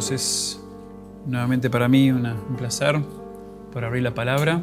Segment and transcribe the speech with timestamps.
[0.00, 0.60] hermanos, es
[1.26, 3.00] nuevamente para mí un placer
[3.72, 4.62] por abrir la palabra,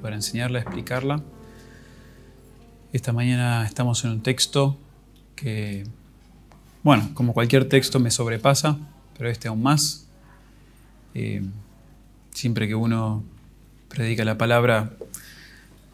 [0.00, 1.22] para enseñarla, explicarla.
[2.92, 4.78] Esta mañana estamos en un texto
[5.36, 5.84] que,
[6.82, 8.78] bueno, como cualquier texto me sobrepasa,
[9.16, 10.06] pero este aún más.
[11.14, 11.42] Eh,
[12.30, 13.22] siempre que uno
[13.88, 14.92] predica la palabra,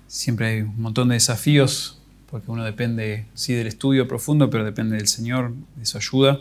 [0.07, 2.01] siempre hay un montón de desafíos,
[2.31, 6.39] porque uno depende, sí, del estudio profundo, pero depende del Señor, de su ayuda.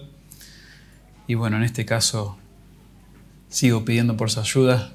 [1.27, 2.37] Y bueno, en este caso
[3.49, 4.91] sigo pidiendo por su ayuda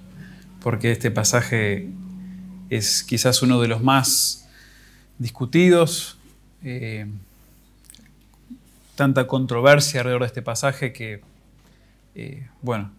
[0.61, 1.89] porque este pasaje
[2.69, 4.49] es quizás uno de los más
[5.19, 6.19] discutidos.
[6.63, 7.07] Eh,
[8.95, 11.23] tanta controversia alrededor de este pasaje que,
[12.15, 12.91] eh, bueno,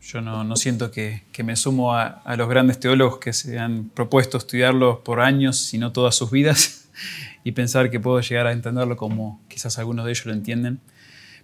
[0.00, 4.38] yo no, siento que, me sumo a, a, los grandes teólogos que se han propuesto
[4.38, 6.88] estudiarlo por años, sino todas sus vidas,
[7.44, 10.80] y pensar que puedo llegar a entenderlo como quizás algunos de ellos lo entienden.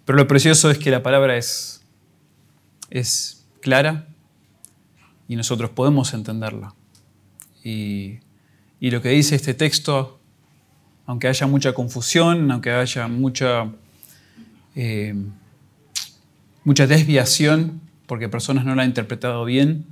[0.05, 1.83] Pero lo precioso es que la palabra es,
[2.91, 4.07] es clara
[5.27, 6.75] y nosotros podemos entenderla.
[7.63, 8.19] Y,
[8.79, 10.19] lo que dice este texto,
[11.07, 13.71] aunque haya mucha confusión, aunque haya mucha,
[14.75, 15.15] eh,
[16.63, 19.87] mucha desviación, porque personas no la han interpretado bien,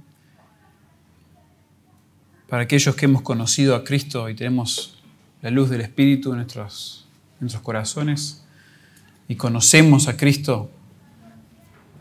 [2.48, 5.02] para aquellos que hemos conocido a Cristo y tenemos
[5.42, 7.08] la luz del Espíritu en nuestros,
[7.40, 8.43] en nuestros corazones,
[9.28, 10.70] y conocemos a Cristo,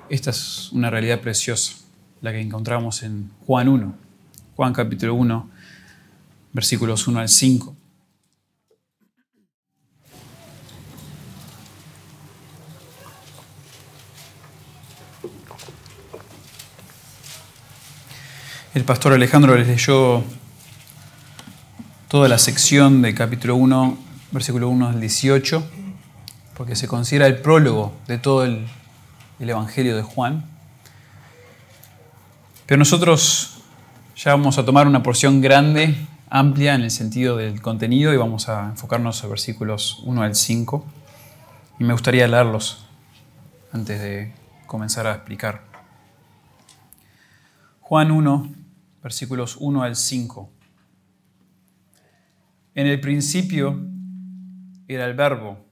[0.08, 1.74] esta es una realidad preciosa,
[2.20, 3.94] la que encontramos en Juan 1,
[4.56, 5.50] Juan capítulo 1,
[6.52, 7.76] versículos 1 al 5.
[18.74, 20.24] El pastor Alejandro les leyó
[22.08, 23.98] toda la sección de capítulo 1,
[24.32, 25.81] versículo 1 al 18
[26.56, 28.66] porque se considera el prólogo de todo el,
[29.38, 30.44] Evangelio de Juan.
[32.64, 33.64] Pero nosotros
[34.14, 35.96] ya vamos a tomar una porción grande,
[36.30, 40.86] amplia en el sentido del contenido y vamos a enfocarnos en versículos 1 al 5.
[41.80, 42.86] Y me gustaría leerlos
[43.72, 44.32] antes de
[44.68, 45.64] comenzar a explicar.
[47.80, 48.54] Juan 1,
[49.02, 50.50] versículos 1 al 5.
[52.76, 53.76] En el principio
[54.86, 55.71] era el verbo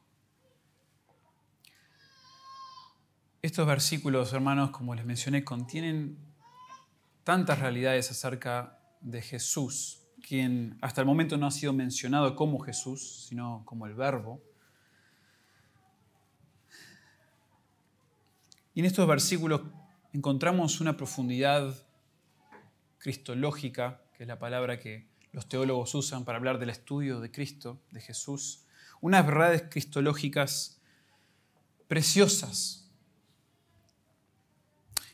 [3.43, 6.15] Estos versículos, hermanos, como les mencioné, contienen
[7.23, 13.25] tantas realidades acerca de Jesús, quien hasta el momento no ha sido mencionado como Jesús,
[13.27, 14.43] sino como el Verbo.
[18.75, 19.61] Y en estos versículos
[20.13, 21.75] encontramos una profundidad
[22.99, 27.81] cristológica, que es la palabra que los teólogos usan para hablar del estudio de Cristo,
[27.89, 28.67] de Jesús,
[29.01, 30.79] unas verdades cristológicas
[31.87, 32.80] preciosas,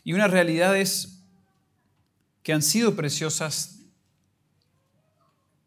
[0.07, 1.22] y unas realidades
[2.41, 3.81] que han sido preciosas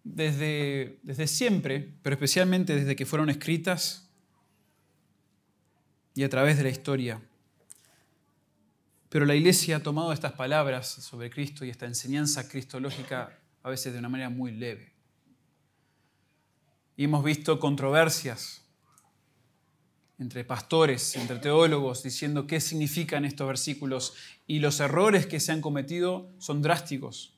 [0.03, 4.09] desde, siempre, pero especialmente desde que fueron escritas
[6.15, 7.21] y a través de la historia.
[9.11, 13.93] Pero la iglesia ha tomado estas palabras sobre Cristo y esta enseñanza cristológica a veces
[13.93, 14.95] de una manera muy leve.
[16.97, 18.60] Y hemos visto controversias
[20.21, 24.15] entre pastores, entre teólogos, diciendo qué significan estos versículos
[24.47, 27.33] y los errores que se han cometido son drásticos,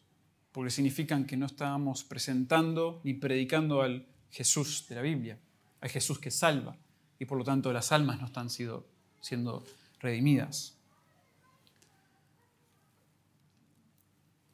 [0.50, 5.38] porque significan que no estamos presentando ni predicando al Jesús de la Biblia,
[5.80, 6.76] al Jesús que salva,
[7.20, 9.64] y por lo tanto las almas no están siendo
[10.00, 10.76] redimidas.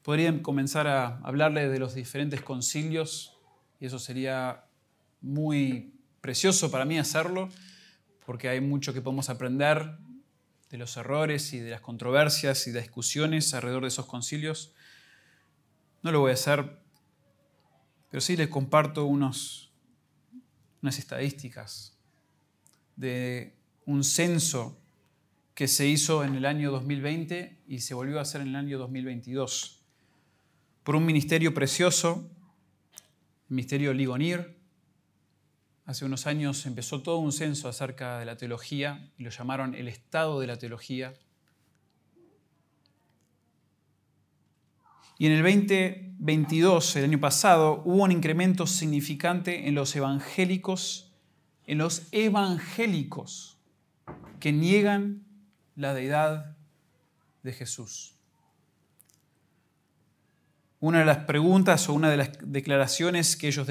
[0.03, 3.35] Podrían comenzar a hablarle de los diferentes concilios,
[3.81, 4.67] y eso sería
[5.23, 7.49] muy precioso para mí hacerlo,
[8.29, 9.97] porque hay mucho que podemos aprender
[10.69, 14.75] de los errores y de las controversias y de discusiones alrededor de esos concilios.
[16.03, 16.79] No lo voy a hacer,
[18.11, 19.73] pero sí les comparto unos,
[20.83, 21.97] unas estadísticas
[22.97, 24.79] de un censo
[25.55, 28.79] que se hizo en el año 2020 y se volvió a hacer en el año
[28.79, 29.87] 2022
[30.85, 32.31] por un ministerio precioso,
[33.49, 34.58] el ministerio Ligonir,
[35.89, 39.89] Hace unos años empezó todo un censo acerca de la teología y lo llamaron el
[39.89, 41.15] estado de la teología.
[45.17, 51.11] Y en el 2022, el año pasado, hubo un incremento significante en los evangélicos,
[51.65, 53.57] en los evangélicos
[54.41, 55.25] que niegan
[55.75, 56.55] la deidad
[57.43, 58.18] de Jesús.
[60.81, 63.67] Una de las preguntas o una de las declaraciones que ellos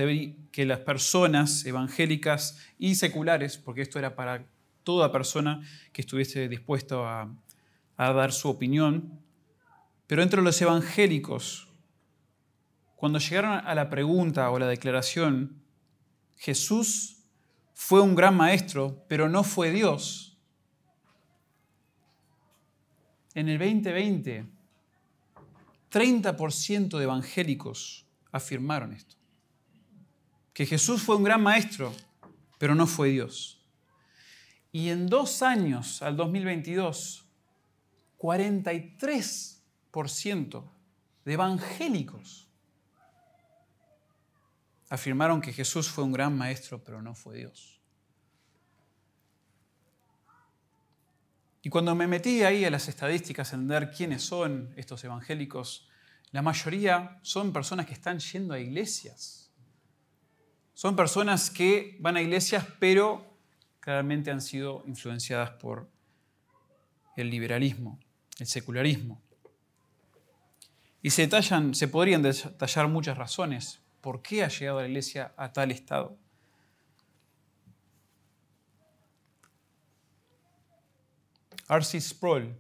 [0.52, 4.46] que las personas evangélicas y seculares, porque esto era para
[4.84, 5.62] toda persona
[5.94, 7.34] que estuviese dispuesto a,
[7.96, 9.22] a dar su opinión,
[10.06, 11.70] pero entre los evangélicos,
[12.96, 15.62] cuando llegaron a la pregunta o la declaración,
[16.36, 17.18] Jesús
[17.74, 20.38] fue un gran maestro, pero no fue Dios.
[23.34, 24.46] En el 2020,
[25.92, 29.16] 30% de evangélicos afirmaron esto.
[30.54, 31.94] Que Jesús fue un gran maestro,
[32.58, 33.66] pero no fue Dios.
[34.72, 37.26] Y en dos años, al 2022,
[38.18, 40.64] 43%
[41.26, 42.50] de evangélicos
[44.90, 47.77] afirmaron que Jesús fue un gran maestro, pero no fue Dios.
[51.68, 55.90] Y cuando me metí ahí a las estadísticas en ver quiénes son estos evangélicos,
[56.32, 59.52] la mayoría son personas que están yendo a iglesias.
[60.74, 63.38] Son personas que van a iglesias, pero
[63.82, 65.92] claramente han sido influenciadas por
[67.18, 68.00] el liberalismo,
[68.40, 69.22] el secularismo.
[71.02, 75.52] Y se, detallan, se podrían detallar muchas razones por qué ha llegado la iglesia a
[75.52, 76.18] tal estado.
[81.70, 82.00] R.C.
[82.00, 82.56] Sproul,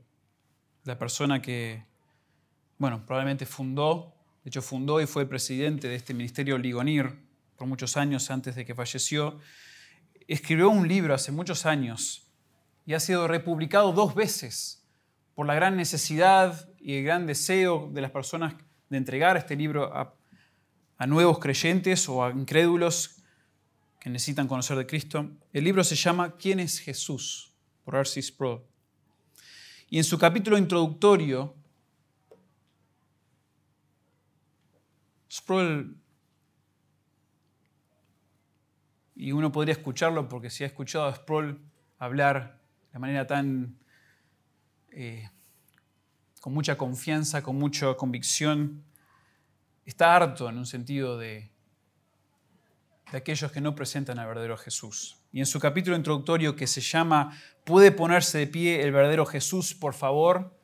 [0.83, 1.85] la persona que,
[2.77, 4.13] bueno, probablemente fundó,
[4.43, 8.55] de hecho fundó y fue el presidente de este ministerio Ligonir por muchos años antes
[8.55, 9.39] de que falleció,
[10.27, 12.31] escribió un libro hace muchos años
[12.85, 14.85] y ha sido republicado dos veces
[15.35, 18.55] por la gran necesidad y el gran deseo de las personas
[18.89, 20.13] de entregar este libro a,
[21.05, 23.23] nuevos creyentes o a incrédulos
[23.99, 25.29] que necesitan conocer de Cristo.
[25.53, 27.53] El libro se llama ¿Quién es Jesús?
[27.83, 28.21] por R.C.
[28.21, 28.61] Sproul.
[29.89, 31.55] Y en su capítulo introductorio,
[35.31, 35.97] Sproul,
[39.15, 41.61] y uno podría escucharlo porque si ha escuchado a Sproul
[41.99, 42.59] hablar
[42.91, 43.77] de manera tan,
[44.91, 45.29] eh,
[46.41, 48.83] con mucha confianza, con mucha convicción,
[49.85, 51.49] está harto en un sentido de,
[53.11, 55.16] de aquellos que no presentan al verdadero Jesús.
[55.31, 59.73] Y en su capítulo introductorio que se llama ¿Puede ponerse de pie el verdadero Jesús,
[59.75, 60.57] por favor?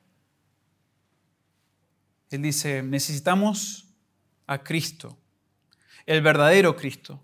[2.29, 3.93] Él dice, necesitamos
[4.47, 5.17] a Cristo,
[6.05, 7.23] el verdadero Cristo.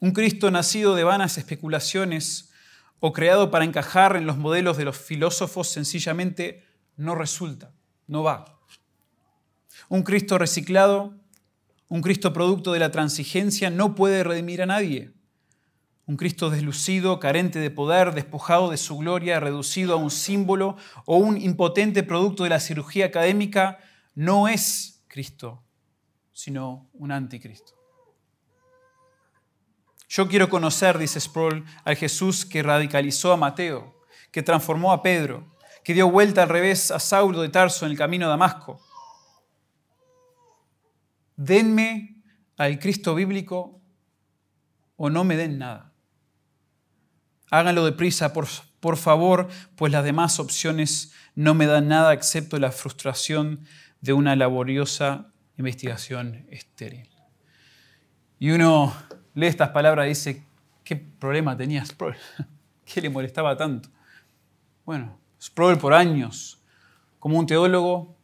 [0.00, 2.52] Un Cristo nacido de vanas especulaciones
[3.00, 6.64] o creado para encajar en los modelos de los filósofos sencillamente
[6.96, 7.72] no resulta,
[8.06, 8.60] no va.
[9.88, 11.14] Un Cristo reciclado
[11.88, 15.12] un Cristo producto de la transigencia no puede redimir a nadie.
[16.06, 20.76] Un Cristo deslucido, carente de poder, despojado de su gloria, reducido a un símbolo
[21.06, 23.78] o un impotente producto de la cirugía académica,
[24.14, 25.62] no es Cristo,
[26.32, 27.72] sino un anticristo.
[30.08, 33.94] Yo quiero conocer, dice Sproul, al Jesús que radicalizó a Mateo,
[34.30, 37.98] que transformó a Pedro, que dio vuelta al revés a Saulo de Tarso en el
[37.98, 38.80] camino a Damasco,
[41.36, 42.22] denme
[42.56, 43.80] al Cristo bíblico
[44.96, 45.92] o no me den nada.
[47.50, 48.46] Háganlo deprisa, por,
[48.80, 53.66] por favor, pues las demás opciones no me dan nada excepto la frustración
[54.00, 57.08] de una laboriosa investigación estéril.
[58.38, 58.94] Y uno
[59.34, 60.42] lee estas palabras y dice,
[60.82, 62.16] ¿qué problema tenía Sproul?
[62.84, 63.88] ¿Qué le molestaba tanto?
[64.84, 66.62] Bueno, Sproul por años,
[67.18, 68.18] como un teólogo,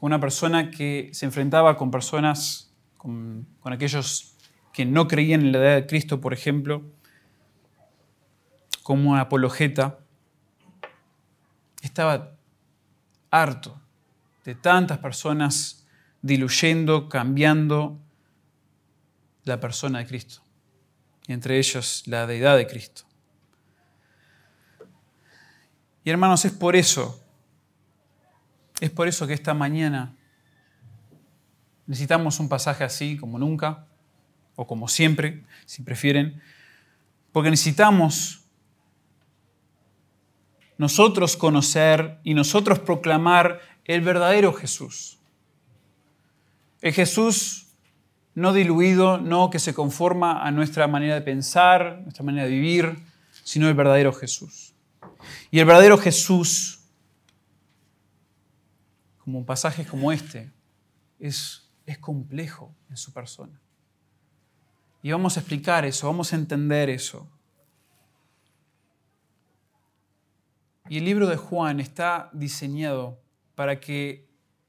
[0.00, 4.34] una persona que se enfrentaba con personas, con, aquellos
[4.72, 6.82] que no creían en la edad de Cristo, por ejemplo,
[8.82, 9.98] como apologeta,
[11.82, 12.32] estaba
[13.30, 13.80] harto
[14.44, 15.86] de tantas personas
[16.22, 17.98] diluyendo, cambiando
[19.44, 20.42] la persona de Cristo,
[21.26, 23.02] y entre ellos la deidad de Cristo.
[26.04, 27.27] Y hermanos, es por eso
[28.80, 30.14] es por eso que esta mañana
[31.86, 33.86] necesitamos un pasaje así como nunca,
[34.56, 36.42] o como siempre, si prefieren,
[37.32, 38.44] porque necesitamos
[40.76, 45.18] nosotros conocer y nosotros proclamar el verdadero Jesús.
[46.80, 47.68] El Jesús
[48.34, 52.98] no diluido, no que se conforma a nuestra manera de pensar, nuestra manera de vivir,
[53.42, 54.74] sino el verdadero Jesús.
[55.50, 56.77] Y el verdadero Jesús
[59.28, 60.50] como pasajes como este,
[61.18, 63.60] es, es complejo en su persona.
[65.02, 67.28] Y vamos a explicar eso, vamos a entender eso.
[70.88, 73.20] Y el libro de Juan está diseñado
[73.54, 74.26] para que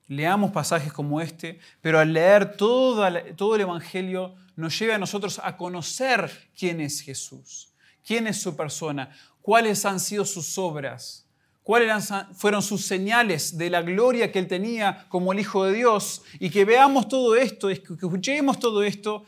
[0.08, 5.40] leamos pasajes como este, pero al leer todo, todo el Evangelio nos lleve a nosotros
[5.42, 7.74] a conocer quién es Jesús,
[8.06, 9.10] quién es su persona,
[9.42, 11.29] cuáles han sido sus obras,
[11.70, 16.24] cuáles fueron sus señales de la gloria que él tenía como el Hijo de Dios,
[16.40, 19.24] y que veamos todo esto, que escuchemos todo esto,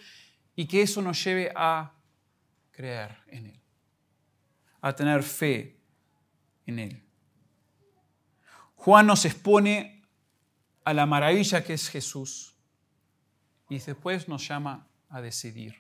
[0.56, 1.94] y que eso nos lleve a
[2.72, 3.62] creer en Él,
[4.82, 5.80] a tener fe
[6.66, 7.04] en Él.
[8.74, 10.04] Juan nos expone
[10.84, 12.56] a la maravilla que es Jesús
[13.70, 15.76] y después nos llama a decidir.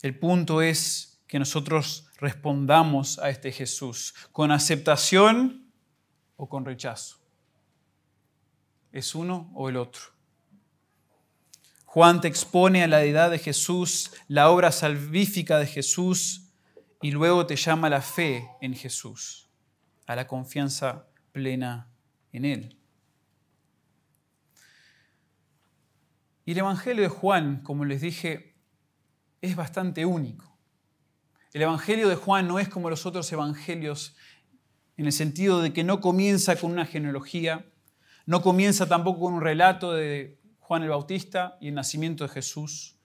[0.00, 5.70] El punto es que nosotros respondamos a este Jesús con aceptación
[6.36, 7.18] o con rechazo.
[8.92, 10.02] Es uno o el otro.
[11.84, 16.52] Juan te expone a la deidad de Jesús, la obra salvífica de Jesús
[17.00, 19.48] y luego te llama a la fe en Jesús,
[20.06, 21.90] a la confianza plena
[22.32, 22.78] en Él.
[26.44, 28.54] Y el Evangelio de Juan, como les dije,
[29.40, 30.55] es bastante único.
[31.56, 34.14] El Evangelio de Juan no es como los otros evangelios
[34.98, 37.64] en el sentido de que no comienza con una genealogía,
[38.26, 42.98] no comienza tampoco con un relato de Juan el Bautista y el nacimiento de Jesús,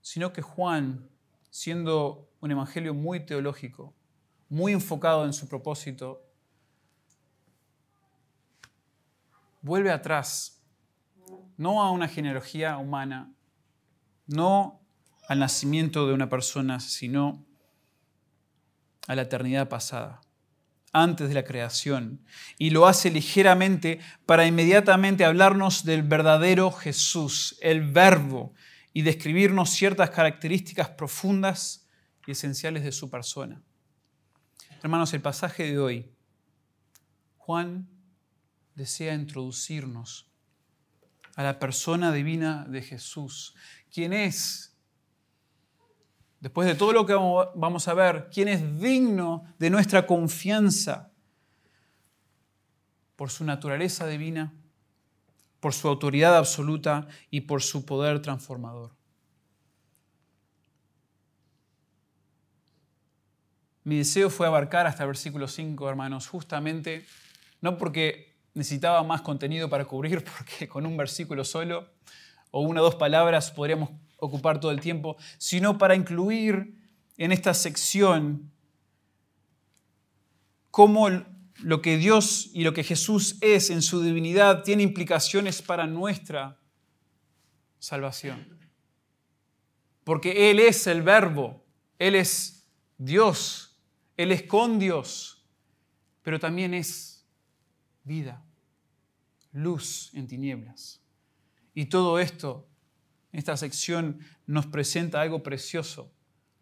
[0.00, 1.06] sino que Juan,
[1.50, 3.94] siendo un evangelio muy teológico,
[4.48, 6.24] muy enfocado en su propósito,
[9.60, 10.62] vuelve atrás
[11.58, 13.34] no a una genealogía humana,
[14.26, 14.85] no
[15.28, 17.44] al nacimiento de una persona, sino
[19.06, 20.20] a la eternidad pasada,
[20.92, 22.24] antes de la creación.
[22.58, 28.54] Y lo hace ligeramente para inmediatamente hablarnos del verdadero Jesús, el verbo,
[28.92, 31.86] y describirnos ciertas características profundas
[32.26, 33.62] y esenciales de su persona.
[34.82, 36.10] Hermanos, el pasaje de hoy,
[37.36, 37.88] Juan
[38.74, 40.30] desea introducirnos
[41.34, 43.54] a la persona divina de Jesús.
[43.92, 44.75] ¿Quién es?
[46.46, 47.14] Después de todo lo que
[47.56, 51.10] vamos a ver, ¿quién es digno de nuestra confianza?
[53.16, 54.54] Por su naturaleza divina,
[55.58, 58.94] por su autoridad absoluta y por su poder transformador.
[63.82, 67.06] Mi deseo fue abarcar hasta el versículo 5, hermanos, justamente,
[67.60, 71.88] no porque necesitaba más contenido para cubrir porque con un versículo solo
[72.52, 76.74] o una o dos palabras podríamos ocupar todo el tiempo, sino para incluir
[77.16, 78.50] en esta sección
[80.70, 81.08] cómo
[81.62, 86.58] lo que Dios y lo que Jesús es en su divinidad tiene implicaciones para nuestra
[87.78, 88.58] salvación.
[90.04, 91.64] Porque Él es el verbo,
[91.98, 92.68] Él es
[92.98, 93.78] Dios,
[94.16, 95.44] Él es con Dios,
[96.22, 97.26] pero también es
[98.04, 98.46] vida
[99.56, 101.00] luz en tinieblas.
[101.74, 102.68] Y todo esto,
[103.38, 106.12] esta sección nos presenta algo precioso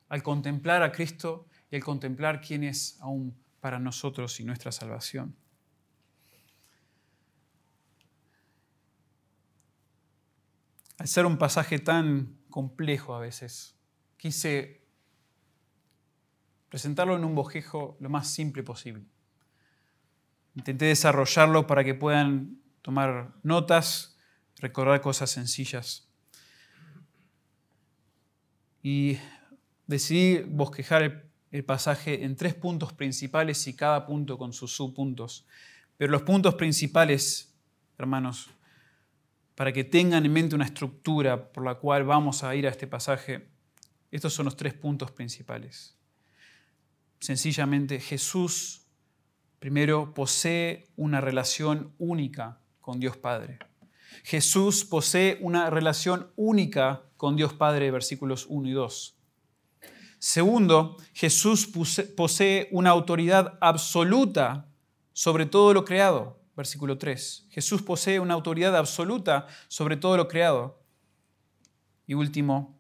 [0.09, 5.37] al contemplar a Cristo y al contemplar quién es aún para nosotros y nuestra salvación.
[10.99, 13.77] Al ser un pasaje tan complejo a veces,
[14.17, 14.85] quise
[16.69, 19.05] presentarlo en un bojejo lo más simple posible.
[20.55, 24.17] Intenté desarrollarlo para que puedan tomar notas,
[24.57, 26.09] recordar cosas sencillas.
[28.85, 29.19] Y
[29.87, 35.47] decidí bosquejar el, pasaje en tres puntos principales y cada punto con sus subpuntos.
[35.97, 37.55] Pero los puntos principales,
[37.97, 38.51] hermanos,
[39.55, 42.87] para que tengan en mente una estructura por la cual vamos a ir a este
[42.87, 43.49] pasaje,
[44.11, 45.97] estos son los tres puntos principales.
[47.21, 48.83] Sencillamente, Jesús
[49.61, 53.61] primero posee una relación única con Dios Padre.
[54.25, 59.17] Jesús posee una relación única con Dios Padre, versículos 1 y 2.
[60.19, 61.67] Segundo, Jesús
[62.15, 64.69] posee una autoridad absoluta
[65.15, 67.47] sobre todo lo creado, versículo 3.
[67.49, 70.83] Jesús posee una autoridad absoluta sobre todo lo creado.
[72.07, 72.79] Y último,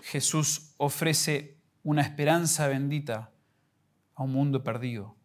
[0.00, 3.32] Jesús ofrece una esperanza bendita
[4.14, 5.16] a un mundo perdido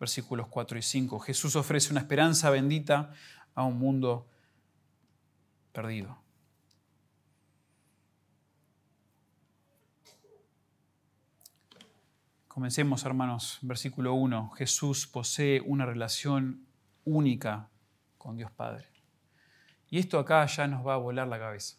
[0.00, 1.18] versículos 4 y 5.
[1.20, 3.12] Jesús ofrece una esperanza bendita
[3.54, 4.26] a un mundo
[5.74, 6.23] perdido.
[12.54, 14.50] Comencemos, hermanos, versículo 1.
[14.50, 16.64] Jesús posee una relación
[17.04, 17.68] única
[18.16, 18.86] con Dios Padre.
[19.90, 21.78] Y esto acá ya nos va a volar la cabeza.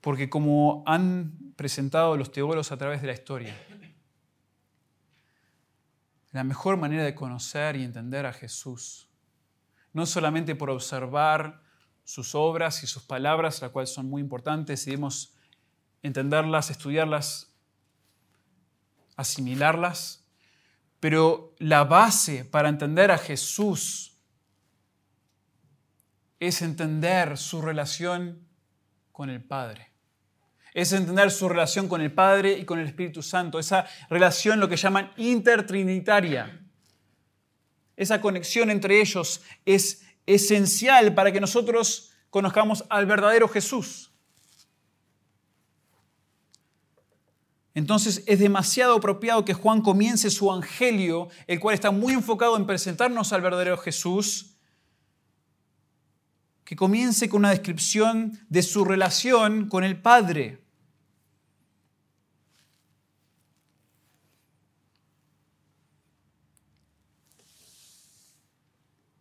[0.00, 3.54] Porque como han presentado los teólogos a través de la historia,
[6.32, 9.10] la mejor manera de conocer y entender a Jesús,
[9.92, 11.60] no solamente por observar
[12.04, 15.33] sus obras y sus palabras, las cuales son muy importantes, y debemos
[16.04, 17.50] entenderlas, estudiarlas,
[19.16, 20.24] asimilarlas,
[21.00, 24.18] pero la base para entender a Jesús
[26.38, 28.46] es entender su relación
[29.12, 29.92] con el Padre.
[30.74, 33.58] Es entender su relación con el Padre y con el Espíritu Santo.
[33.58, 36.60] Esa relación, lo que llaman intertrinitaria.
[37.96, 44.13] Esa conexión entre ellos es esencial para que nosotros conozcamos al verdadero Jesús.
[47.74, 52.66] Entonces es demasiado apropiado que Juan comience su evangelio, el cual está muy enfocado en
[52.66, 54.56] presentarnos al verdadero Jesús,
[56.64, 60.64] que comience con una descripción de su relación con el Padre.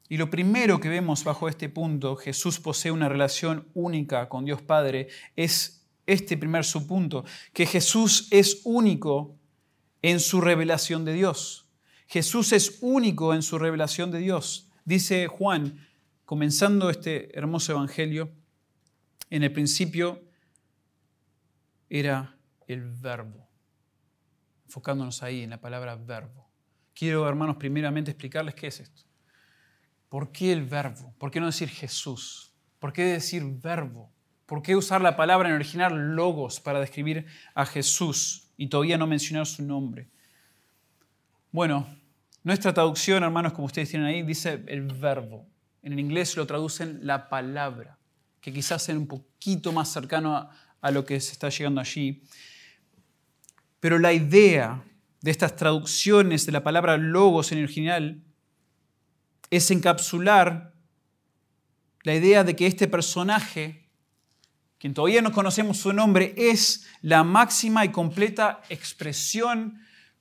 [0.08, 4.62] Y lo primero que vemos bajo este punto, Jesús posee una relación única con Dios
[4.62, 9.38] Padre, es este primer subpunto, que Jesús es único
[10.02, 11.70] en su revelación de Dios.
[12.08, 14.70] Jesús es único en su revelación de Dios.
[14.86, 15.88] Dice Juan,
[16.26, 18.32] comenzando este hermoso evangelio,
[19.30, 20.22] en el principio
[21.90, 23.50] era el verbo,
[24.66, 26.50] enfocándonos ahí en la palabra verbo.
[26.94, 29.04] Quiero, hermanos, primeramente explicarles qué es esto.
[30.10, 31.16] ¿Por qué el verbo?
[31.18, 32.54] ¿Por qué no decir Jesús?
[32.78, 34.13] ¿Por qué decir verbo?
[34.46, 37.26] ¿Por qué usar la palabra en original logos para describir
[37.56, 40.10] a Jesús y todavía no mencionar su nombre?
[41.52, 41.88] Bueno,
[42.44, 45.48] nuestra traducción, hermanos, como ustedes tienen ahí, dice el verbo.
[45.82, 47.98] En el inglés lo traducen la palabra,
[48.42, 50.50] que quizás sea un poquito más cercano
[50.82, 52.24] a, lo que se está llegando allí.
[53.80, 54.84] Pero la idea
[55.22, 58.22] de estas traducciones de la palabra logos en original
[59.50, 60.74] es encapsular
[62.02, 63.83] la idea de que este personaje
[64.84, 69.80] quien todavía no conocemos su nombre, es la máxima y completa expresión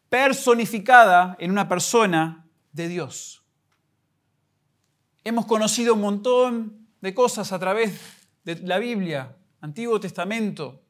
[0.09, 3.43] personificada en una persona de Dios.
[5.25, 7.99] Hemos conocido un montón de cosas a través
[8.45, 10.81] de la Biblia, Antiguo Testamento.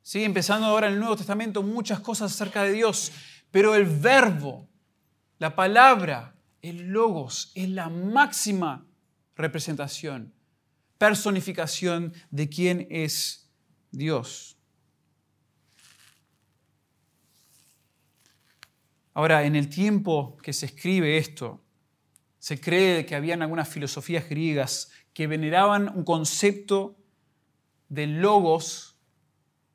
[0.00, 3.12] Sigue empezando ahora en el Nuevo Testamento muchas cosas acerca de Dios,
[3.50, 4.70] pero el verbo,
[5.38, 8.86] la palabra, el logos es la máxima
[9.36, 10.32] representación
[11.00, 13.50] personificación de quién es
[13.90, 14.58] Dios.
[19.14, 21.64] Ahora, en el tiempo que se escribe esto,
[22.38, 26.98] se cree que habían algunas filosofías griegas que veneraban un concepto
[27.88, 28.98] de logos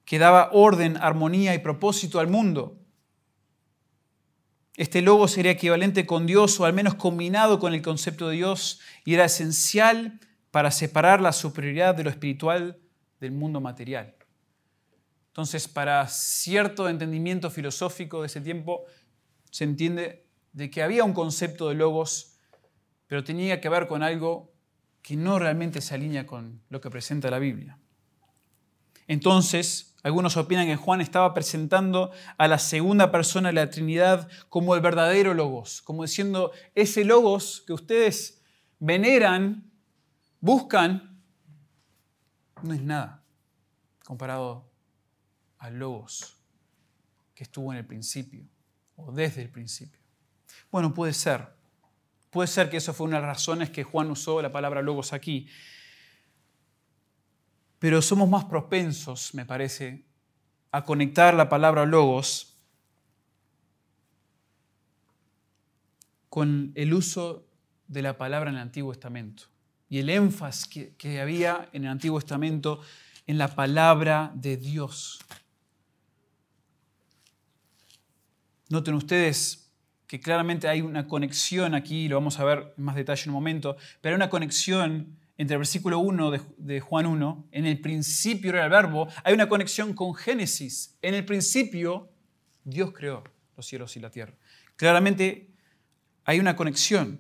[0.06, 2.78] que daba orden, armonía y propósito al mundo.
[4.76, 8.80] Este logo sería equivalente con Dios o al menos combinado con el concepto de Dios
[9.06, 10.20] y era esencial
[10.56, 12.80] para separar la superioridad de lo espiritual
[13.20, 14.16] del mundo material.
[15.28, 18.86] Entonces, para cierto entendimiento filosófico de ese tiempo,
[19.52, 22.38] se entiende de que había un concepto de logos,
[23.06, 24.54] pero tenía que ver con algo
[25.02, 27.78] que no realmente se alinea con lo que presenta la Biblia.
[29.08, 34.74] Entonces, algunos opinan que Juan estaba presentando a la segunda persona de la Trinidad como
[34.74, 38.42] el verdadero logos, como diciendo, ese logos que ustedes
[38.80, 39.75] veneran
[40.46, 41.20] buscan,
[42.62, 43.24] no es nada
[44.06, 44.72] comparado
[45.58, 46.38] al logos
[47.34, 48.46] que estuvo en el principio
[48.96, 50.00] o desde el principio.
[50.72, 51.48] Bueno, puede ser.
[52.30, 55.14] Puede ser que eso fue una de las razones que Juan usó la palabra logos
[55.14, 55.48] aquí.
[57.80, 60.06] Pero somos más propensos, me parece,
[60.72, 62.56] a conectar la palabra logos
[66.30, 67.48] con el uso
[67.88, 69.55] de la palabra en el Antiguo Testamento
[69.90, 72.82] y el énfasis que, había en el Antiguo Testamento
[73.28, 75.20] en la palabra de Dios.
[78.70, 79.72] Noten ustedes
[80.08, 83.36] que claramente hay una conexión aquí, lo vamos a ver en más detalle en un
[83.36, 87.82] momento, pero hay una conexión entre el versículo 1 de, de, Juan 1, en el
[87.82, 90.98] principio era el verbo, hay una conexión con Génesis.
[91.02, 92.10] En el principio
[92.64, 93.24] Dios creó
[93.58, 94.34] los cielos y la tierra.
[94.76, 95.50] Claramente
[96.24, 97.20] hay una conexión.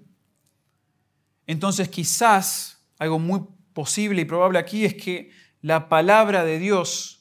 [1.47, 3.41] Entonces quizás algo muy
[3.73, 5.31] posible y probable aquí es que
[5.61, 7.15] la palabra de Dios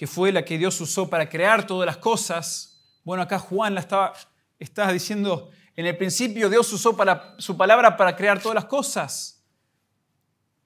[0.00, 2.98] que fue la que Dios usó para crear todas las cosas.
[3.04, 6.96] Bueno, acá Juan la estaba, diciendo, en el principio Dios usó
[7.36, 9.44] su palabra para crear todas las cosas.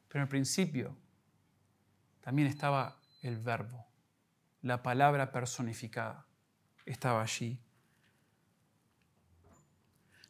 [0.07, 0.97] Pero en el principio
[2.21, 3.85] también estaba el verbo,
[4.63, 6.29] la palabra personificada.
[6.87, 7.61] Estaba allí.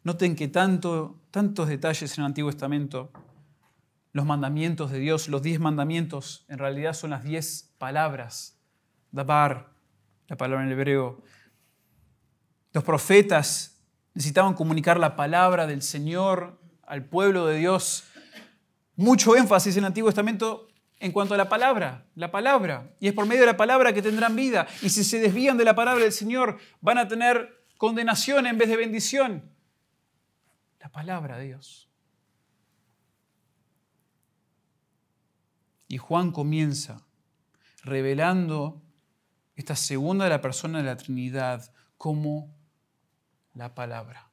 [0.04, 3.10] Noten que tanto, tantos detalles en el Antiguo Testamento,
[4.12, 8.60] los mandamientos de Dios, los diez mandamientos, en realidad son las diez palabras.
[9.12, 9.72] Dabar,
[10.28, 11.22] la palabra en hebreo.
[12.74, 18.04] Los profetas necesitaban comunicar la palabra del Señor al pueblo de Dios.
[18.96, 22.94] Mucho énfasis en el Antiguo Testamento en cuanto a la palabra, la palabra.
[23.00, 24.66] Y es por medio de la palabra que tendrán vida.
[24.82, 28.68] Y si se desvían de la palabra del Señor, van a tener condenación en vez
[28.68, 29.53] de bendición
[30.84, 31.88] la palabra de Dios.
[35.88, 37.06] Y Juan comienza
[37.84, 38.82] revelando
[39.56, 42.54] esta segunda de la persona de la Trinidad como
[43.54, 44.30] la palabra.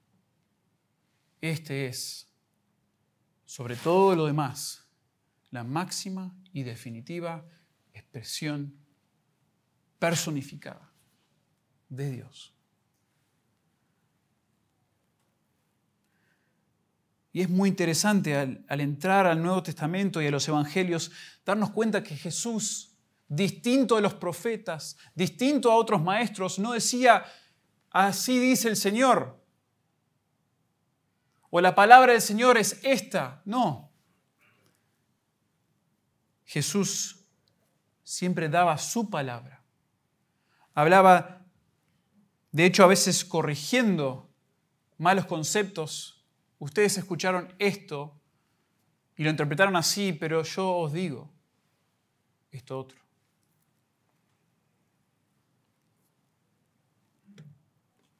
[1.39, 2.29] Este es,
[3.45, 4.85] sobre todo lo demás,
[5.51, 7.45] la máxima y definitiva
[7.93, 8.75] expresión
[9.99, 10.91] personificada
[11.87, 12.53] de Dios.
[17.33, 21.11] Y es muy interesante al, entrar al Nuevo Testamento y a los Evangelios
[21.45, 27.23] darnos cuenta que Jesús, distinto de los profetas, distinto a otros maestros, no decía,
[27.89, 29.41] así dice el Señor,
[31.49, 33.41] o la palabra del Señor es esta.
[33.43, 33.91] No.
[36.45, 37.25] Jesús
[38.03, 39.63] siempre daba su palabra.
[40.73, 41.45] Hablaba,
[42.51, 44.29] de hecho, a veces corrigiendo
[44.97, 46.20] malos conceptos
[46.61, 48.21] ustedes escucharon esto
[49.17, 51.29] y lo interpretaron así, pero yo os digo
[52.51, 52.99] esto otro.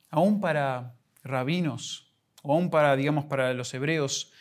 [0.10, 4.34] Aún para rabinos, o aún para, digamos, para los hebreos,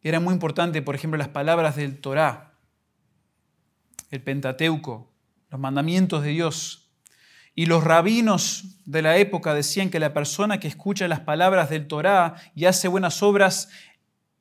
[0.00, 2.54] era muy importante, por ejemplo, las palabras del Torá,
[4.10, 5.12] el Pentateuco,
[5.50, 6.87] los mandamientos de Dios
[7.58, 11.88] y los rabinos de la época decían que la persona que escucha las palabras del
[11.88, 13.68] Torá y hace buenas obras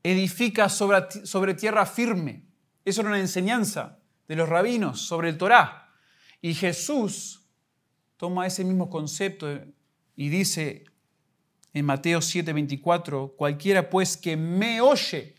[0.04, 2.44] edifica sobre, tierra firme.
[2.86, 5.96] Eso era una enseñanza de los rabinos sobre el Torá.
[6.44, 7.42] Y Jesús
[8.18, 9.48] toma ese mismo concepto
[10.16, 10.84] y dice
[11.74, 15.34] en Mateo 7:24, cualquiera pues que me oye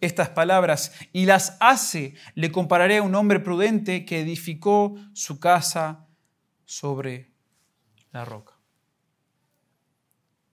[0.00, 6.07] estas palabras y las hace, le compararé a un hombre prudente que edificó su casa
[6.68, 7.32] sobre
[8.12, 8.52] la roca.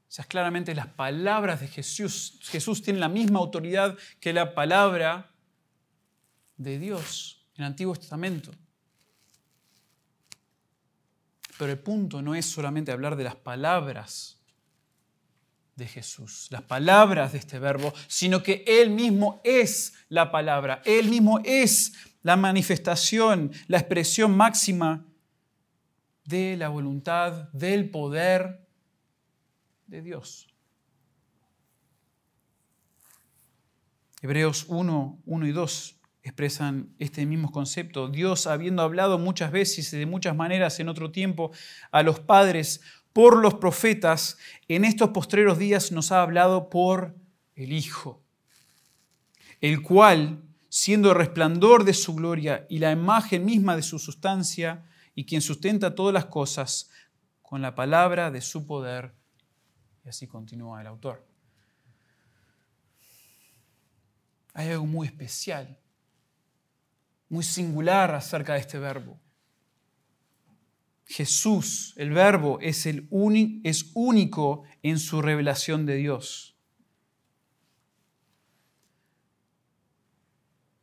[0.07, 5.35] O sea, claramente las palabras de Jesús, Jesús tiene la misma autoridad que la palabra
[6.55, 8.51] de Dios en el Antiguo Testamento.
[11.57, 14.39] Pero el punto no es solamente hablar de las palabras
[15.75, 21.09] de Jesús, las palabras de este verbo, sino que Él mismo es la palabra, Él
[21.09, 21.91] mismo es
[22.23, 25.05] la manifestación, la expresión máxima
[26.25, 28.67] de la voluntad, del poder
[29.87, 30.47] de Dios.
[34.21, 38.07] Hebreos 1, 1 y 2 expresan este mismo concepto.
[38.07, 41.51] Dios, habiendo hablado muchas veces y de muchas maneras en otro tiempo
[41.91, 42.81] a los padres
[43.13, 47.15] por los profetas, en estos postreros días nos ha hablado por
[47.55, 48.23] el Hijo,
[49.61, 54.83] el cual, siendo el resplandor de su gloria y la imagen misma de su sustancia,
[55.15, 56.91] y quien sustenta todas las cosas
[57.41, 59.15] con la palabra de su poder.
[60.03, 61.25] Y así continúa el autor.
[64.53, 65.79] Hay algo muy especial,
[67.29, 69.19] muy singular acerca de este verbo.
[71.05, 73.07] Jesús, el verbo, es, el
[73.63, 76.57] es único en su revelación de Dios.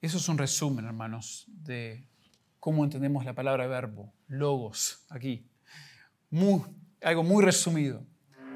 [0.00, 2.11] Eso es un resumen, hermanos, de
[2.62, 5.50] cómo entendemos la palabra verbo, logos, aquí.
[7.00, 8.06] Algo muy resumido,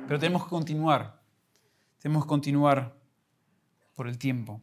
[0.07, 1.21] pero tenemos que continuar.
[1.99, 2.97] Tenemos que continuar
[3.97, 4.63] por el tiempo.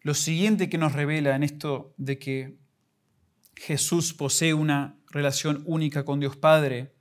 [0.00, 2.58] Lo siguiente que nos revela en esto de que
[3.54, 6.96] Jesús posee una relación única con Dios Padre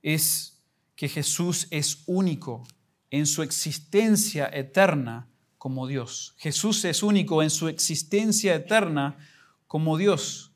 [0.00, 2.68] es que Jesús es único
[3.10, 5.28] en su existencia eterna
[5.64, 6.34] como Dios.
[6.36, 9.16] Jesús es único en su existencia eterna
[9.66, 10.52] como Dios.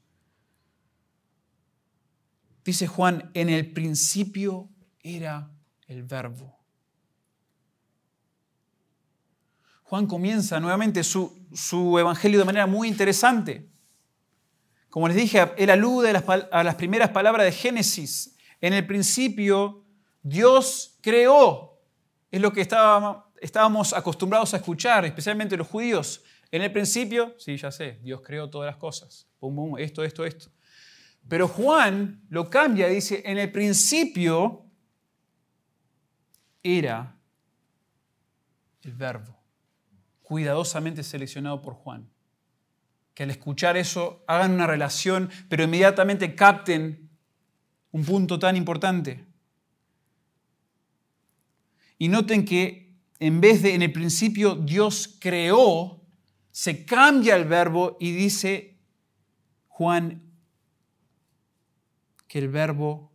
[2.63, 4.69] Dice Juan, en el principio
[5.01, 5.51] era
[5.87, 6.59] el verbo.
[9.85, 13.67] Juan comienza nuevamente su, su, evangelio de manera muy interesante.
[14.91, 18.37] Como les dije, él alude a las, a las primeras palabras de Génesis.
[18.61, 19.87] En el principio,
[20.23, 21.81] Dios creó.
[22.31, 22.61] Es lo que
[23.41, 26.23] estábamos acostumbrados a escuchar, especialmente los judíos.
[26.51, 29.29] En el principio, sí, ya sé, Dios creó todas las cosas.
[29.79, 30.51] esto, esto, esto.
[31.29, 34.65] Pero Juan lo cambia, dice, en el principio
[36.63, 37.17] era
[38.83, 39.39] el verbo,
[40.23, 42.09] cuidadosamente seleccionado por Juan.
[43.13, 47.11] Que al escuchar eso hagan una relación, pero inmediatamente capten
[47.91, 49.27] un punto tan importante.
[51.99, 52.88] Y noten que
[53.21, 56.01] en vez de en el principio Dios creó,
[56.51, 58.79] se cambia el verbo y dice
[59.69, 60.23] Juan
[62.27, 63.11] que el verbo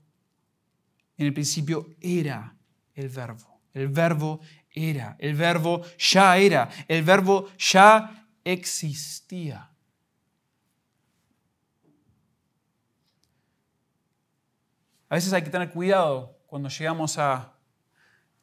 [1.18, 2.56] en el principio era
[2.96, 3.62] el verbo.
[3.74, 4.40] El verbo
[4.72, 9.70] era, el verbo ya era, el verbo ya existía.
[15.10, 17.53] A veces hay que tener cuidado cuando llegamos a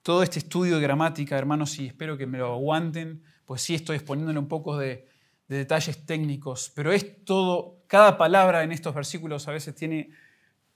[0.02, 3.96] todo este estudio de gramática, hermanos, y espero que me lo aguanten, pues sí estoy
[3.96, 5.06] exponiéndole un poco de,
[5.50, 10.10] de detalles técnicos, pero es todo, cada palabra en estos versículos a veces tiene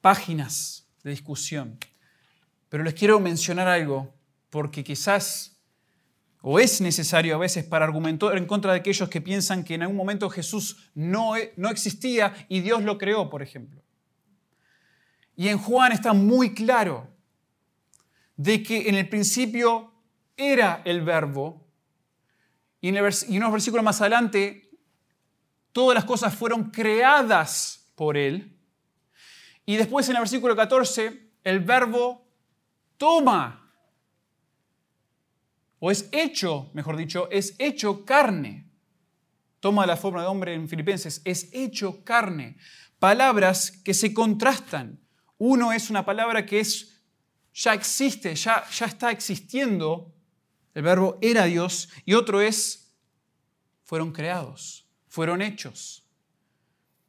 [0.00, 1.78] páginas de discusión.
[2.68, 4.12] Pero les quiero mencionar algo,
[4.50, 5.56] porque quizás,
[6.42, 9.82] o es necesario a veces para argumentar en contra de aquellos que piensan que en
[9.82, 13.80] algún momento Jesús no, e, no existía y Dios lo creó, por ejemplo.
[15.36, 17.13] Y en Juan está muy claro
[18.36, 19.92] de que en el principio
[20.36, 21.64] era el verbo,
[22.80, 24.70] y, en y unos versículos más adelante,
[25.72, 28.56] todas las cosas fueron creadas por Él.
[29.64, 32.26] Y después en el versículo 14, el verbo
[32.98, 33.72] toma,
[35.78, 38.70] o es hecho, mejor dicho, es hecho carne.
[39.60, 42.56] Toma la forma de hombre en Filipenses, es hecho carne.
[42.98, 45.00] Palabras que se contrastan.
[45.38, 46.93] Uno es una palabra que es,
[47.54, 50.12] ya existe, ya, ya está existiendo.
[50.74, 51.88] El verbo era Dios.
[52.04, 52.92] Y otro es,
[53.84, 56.04] fueron creados, fueron hechos.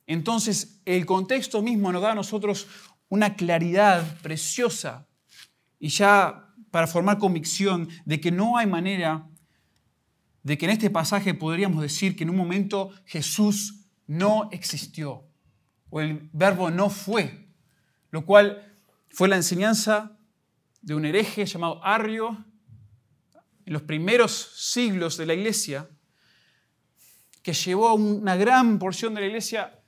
[0.08, 2.68] Entonces, el contexto mismo nos da a nosotros
[3.10, 5.08] una claridad preciosa
[5.80, 9.28] y ya para formar convicción de que no hay manera
[10.44, 15.24] de que en este pasaje podríamos decir que en un momento Jesús no existió
[15.90, 17.50] o el verbo no fue,
[18.12, 18.78] lo cual
[19.10, 20.15] fue la enseñanza
[20.86, 22.46] de un hereje llamado Arrio
[23.66, 25.90] en los primeros siglos de la iglesia,
[27.42, 29.80] que llevó a una gran porción de la iglesia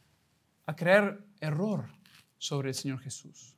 [0.66, 1.88] a creer error
[2.40, 3.56] sobre el Señor Jesús.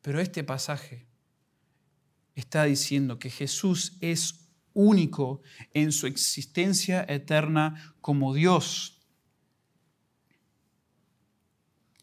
[0.00, 1.08] Pero este pasaje
[2.36, 5.42] está diciendo que Jesús es único
[5.74, 8.97] en su existencia eterna como Dios.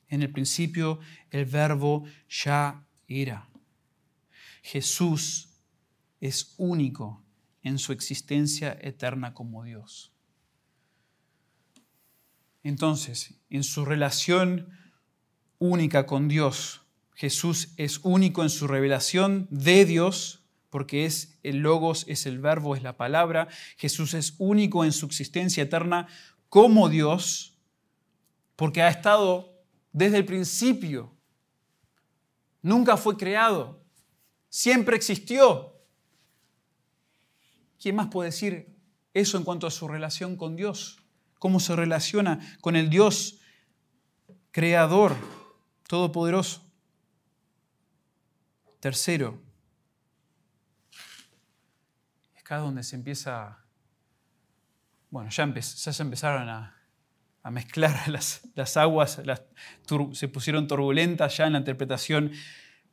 [0.09, 0.99] En el principio
[1.31, 3.49] el verbo ya era.
[4.61, 5.49] Jesús
[6.19, 7.23] es único
[7.61, 10.11] en su existencia eterna como Dios.
[12.63, 14.69] Entonces, en su relación
[15.59, 16.81] única con Dios,
[17.13, 22.75] Jesús es único en su revelación de Dios, porque es el logos, es el verbo,
[22.75, 23.47] es la palabra.
[23.77, 26.07] Jesús es único en su existencia eterna
[26.49, 27.57] como Dios,
[28.55, 29.54] porque ha estado
[29.95, 31.15] desde el principio.
[32.61, 33.81] Nunca fue creado,
[34.49, 35.73] siempre existió.
[37.79, 38.75] ¿Quién más puede decir
[39.13, 41.01] eso en cuanto a su relación con Dios?
[41.39, 43.39] ¿Cómo se relaciona con el Dios
[44.51, 45.15] creador,
[45.87, 46.69] todopoderoso?
[48.81, 49.41] Tercero,
[52.33, 53.63] es acá donde se empieza,
[55.09, 56.74] bueno, ya, se empezaron a,
[57.51, 59.21] mezclar las, aguas,
[60.13, 62.31] se pusieron turbulentas ya en la interpretación,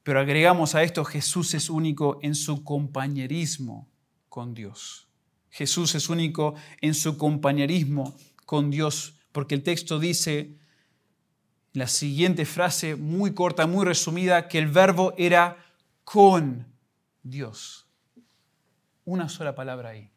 [0.02, 3.88] pero agregamos a esto, Jesús es único en su compañerismo
[4.28, 5.08] con Dios.
[5.50, 10.56] Jesús es único en su compañerismo con Dios, porque el texto dice,
[11.72, 15.56] la siguiente frase muy corta, muy resumida, que el verbo era
[16.04, 16.66] con
[17.22, 17.86] Dios.
[19.04, 20.10] Una sola palabra ahí.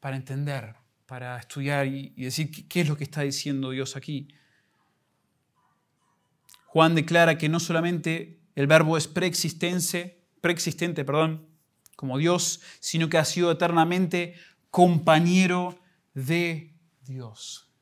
[0.00, 4.28] Para entender, para estudiar y, decir qué es lo que está diciendo Dios aquí.
[6.66, 11.46] Juan declara que no solamente el verbo es preexistente, preexistente, perdón,
[11.94, 14.34] como Dios, sino que ha sido eternamente
[14.70, 15.78] compañero
[16.12, 17.72] de Dios.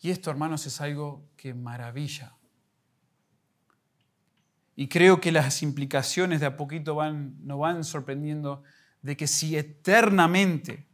[0.00, 2.34] Y esto, hermanos, es algo que maravilla.
[4.74, 8.62] Y creo que las implicaciones de a poquito van, nos van sorprendiendo
[9.02, 10.89] de que si eternamente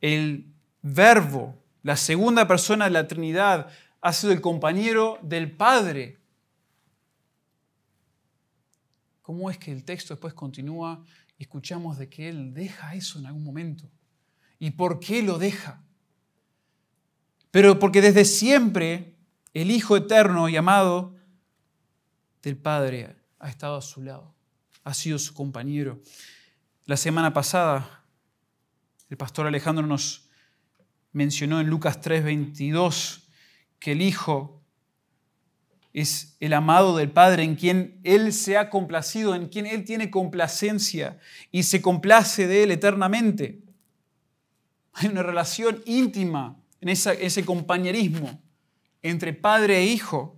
[0.00, 3.68] el verbo, la segunda persona de la Trinidad,
[4.00, 6.18] ha sido el compañero del Padre,
[9.22, 11.04] ¿cómo es que el texto después continúa
[11.36, 13.90] y escuchamos de que Él deja eso en algún momento?
[14.58, 15.82] ¿Y por qué lo deja?
[17.50, 19.14] Pero porque desde siempre
[19.54, 21.16] el Hijo eterno y amado
[22.42, 24.34] del Padre ha estado a su lado,
[24.84, 26.00] ha sido su compañero.
[26.84, 27.97] La semana pasada,
[29.10, 30.28] el pastor Alejandro nos
[31.12, 33.22] mencionó en Lucas 3:22
[33.78, 34.62] que el Hijo
[35.92, 40.10] es el amado del Padre en quien Él se ha complacido, en quien Él tiene
[40.10, 41.18] complacencia
[41.50, 43.62] y se complace de Él eternamente.
[44.92, 48.40] Hay una relación íntima en ese compañerismo
[49.02, 50.37] entre padre e hijo.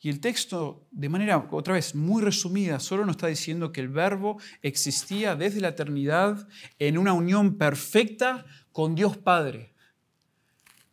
[0.00, 3.88] Y el texto, de manera, otra vez, muy resumida, solo nos está diciendo que el
[3.88, 6.46] verbo existía desde la eternidad
[6.78, 9.74] en una unión perfecta con Dios Padre.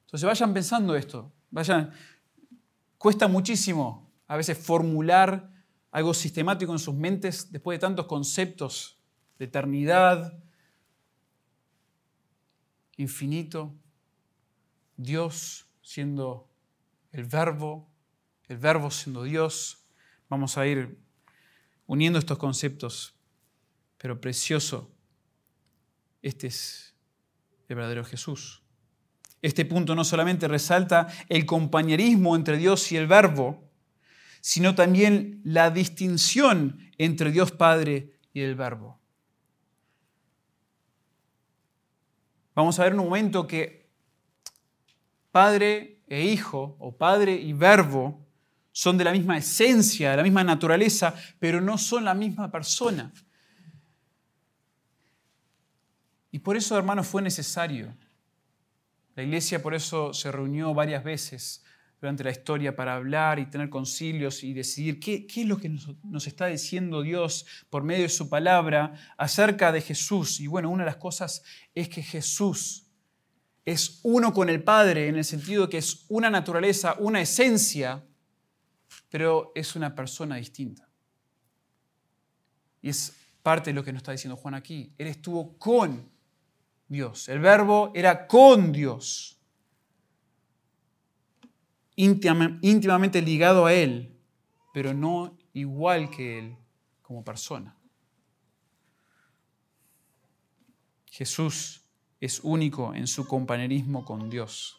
[0.05, 1.91] Entonces vayan pensando esto, vayan,
[2.97, 5.51] cuesta muchísimo a veces formular
[5.91, 8.99] algo sistemático en sus mentes después de tantos conceptos
[9.37, 10.37] de eternidad,
[12.97, 13.73] infinito,
[14.97, 16.49] Dios siendo
[17.11, 17.87] el verbo,
[18.47, 19.85] el verbo siendo Dios.
[20.29, 20.97] Vamos a ir
[21.85, 23.15] uniendo estos conceptos,
[23.97, 24.91] pero precioso,
[26.21, 26.95] este es
[27.67, 28.63] el verdadero Jesús.
[29.41, 33.69] Este punto no solamente resalta el compañerismo entre Dios y el verbo,
[34.41, 38.99] sino también la distinción entre Dios Padre y el verbo.
[42.55, 43.89] Vamos a ver en un momento que
[45.31, 48.24] padre e hijo, o padre y verbo,
[48.77, 53.09] son de la misma esencia, de la misma naturaleza, pero no son la misma persona.
[56.29, 57.95] Y por eso, hermanos, fue necesario.
[59.15, 61.63] La iglesia por eso se reunió varias veces
[62.01, 65.87] durante la historia para hablar y tener concilios y decidir qué, es lo que nos,
[66.03, 70.41] nos, está diciendo Dios por medio de su palabra acerca de Jesús.
[70.41, 72.87] Y bueno, una de las cosas es que Jesús
[73.63, 78.03] es uno con el Padre en el sentido de que es una naturaleza, una esencia,
[79.09, 80.87] pero es una persona distinta.
[82.81, 84.93] Y es parte de lo que nos está diciendo Juan aquí.
[84.97, 86.09] Él estuvo con
[86.87, 87.29] Dios.
[87.29, 89.35] El verbo era con Dios
[91.95, 94.19] íntimamente ligado a Él,
[94.73, 96.57] pero no igual que Él
[97.01, 97.75] como persona.
[101.05, 101.85] Jesús
[102.19, 104.77] es único en su compañerismo con Dios.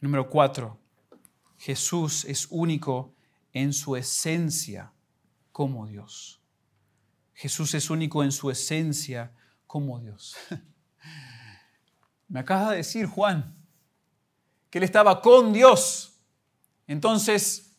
[0.00, 0.78] Número cuatro,
[1.64, 3.14] Jesús es único
[3.50, 4.92] en su esencia
[5.50, 6.42] como Dios.
[7.32, 9.32] Jesús es único en su esencia
[9.66, 10.36] como Dios.
[12.28, 13.56] Me acaba de decir Juan
[14.68, 16.20] que él estaba con Dios.
[16.86, 17.74] Entonces,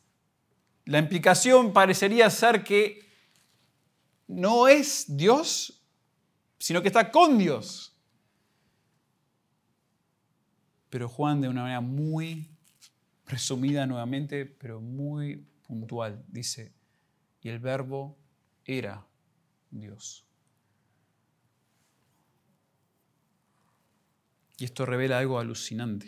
[0.85, 3.07] la implicación parecería ser que
[4.25, 5.85] no es Dios,
[6.57, 7.95] sino que está con Dios.
[10.89, 12.54] Pero Juan de una manera muy
[13.27, 16.73] resumida nuevamente, pero muy puntual, dice,
[17.41, 18.17] y el verbo
[18.65, 19.05] era
[19.71, 20.25] Dios.
[24.57, 26.07] Y esto revela algo alucinante.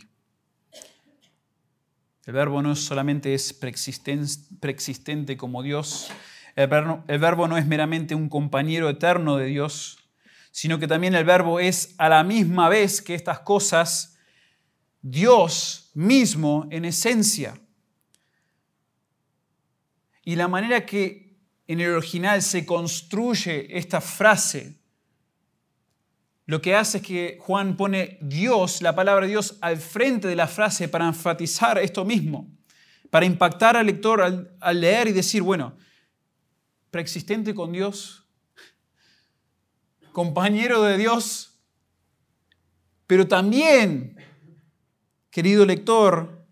[2.25, 6.09] El verbo no solamente es preexistente como Dios,
[6.55, 10.09] el verbo, el verbo no es meramente un compañero eterno de Dios,
[10.51, 14.16] sino que también el verbo es a la misma vez que estas cosas
[15.01, 17.59] Dios mismo en esencia.
[20.23, 24.77] Y la manera que en el original se construye esta frase
[26.47, 30.47] lo que hace es que Juan pone Dios, la palabra Dios, al frente de la
[30.47, 32.49] frase para enfatizar esto mismo,
[33.09, 35.75] para impactar al lector al, leer y decir, bueno,
[36.89, 38.25] preexistente con Dios,
[40.13, 41.59] compañero de Dios,
[43.07, 44.16] pero también,
[45.29, 46.45] querido lector,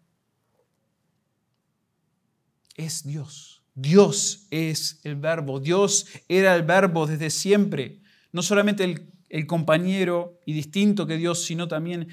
[2.75, 3.63] es Dios.
[3.73, 5.59] Dios es el verbo.
[5.59, 8.01] Dios era el verbo desde siempre.
[8.31, 12.09] No solamente el compañero y distinto que Dios, sino también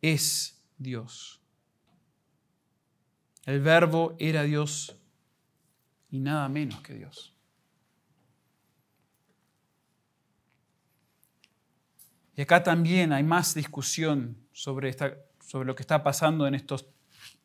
[0.00, 1.40] es Dios.
[3.44, 4.96] El verbo era Dios
[6.10, 7.34] y nada menos que Dios.
[12.36, 15.14] Y acá también hay más discusión sobre, esta,
[15.50, 16.86] sobre lo que está pasando en estos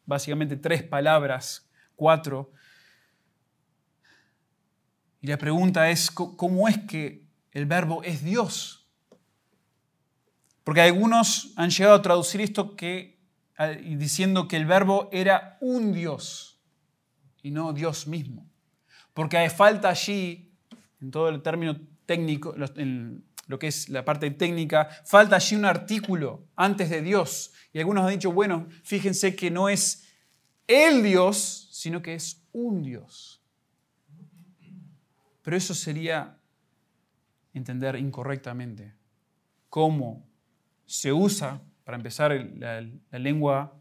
[0.05, 2.51] básicamente tres palabras, cuatro,
[5.21, 8.87] Y la pregunta es, ¿cómo es que el verbo es Dios?
[10.63, 13.17] Porque algunos han llegado a traducir esto que,
[13.97, 16.61] diciendo que el verbo era un Dios
[17.41, 18.47] y no Dios mismo.
[19.15, 20.53] Porque hay falta allí,
[21.01, 21.75] en todo el término
[22.05, 27.53] técnico, en lo que es la parte técnica, falta allí un artículo antes de Dios.
[27.73, 30.07] Y algunos han dicho, bueno, fíjense que no es
[30.67, 33.41] el Dios, sino que es un Dios.
[35.43, 36.39] Pero eso sería
[37.53, 38.93] entender incorrectamente
[39.69, 40.27] cómo
[40.85, 42.81] se usa, para empezar, la,
[43.19, 43.79] lengua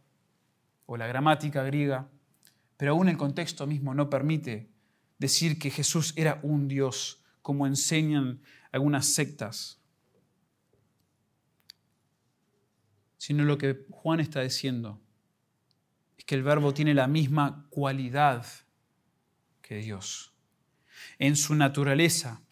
[0.86, 2.08] o la gramática griega,
[2.76, 4.70] pero aún el contexto mismo no permite
[5.18, 8.42] decir que Jesús era un Dios, como enseñan
[8.74, 9.80] algunas sectas,
[13.16, 15.00] sino lo que Juan está diciendo
[16.18, 18.44] es que el verbo tiene la misma cualidad
[19.62, 20.34] que Dios
[21.18, 22.42] en su naturaleza,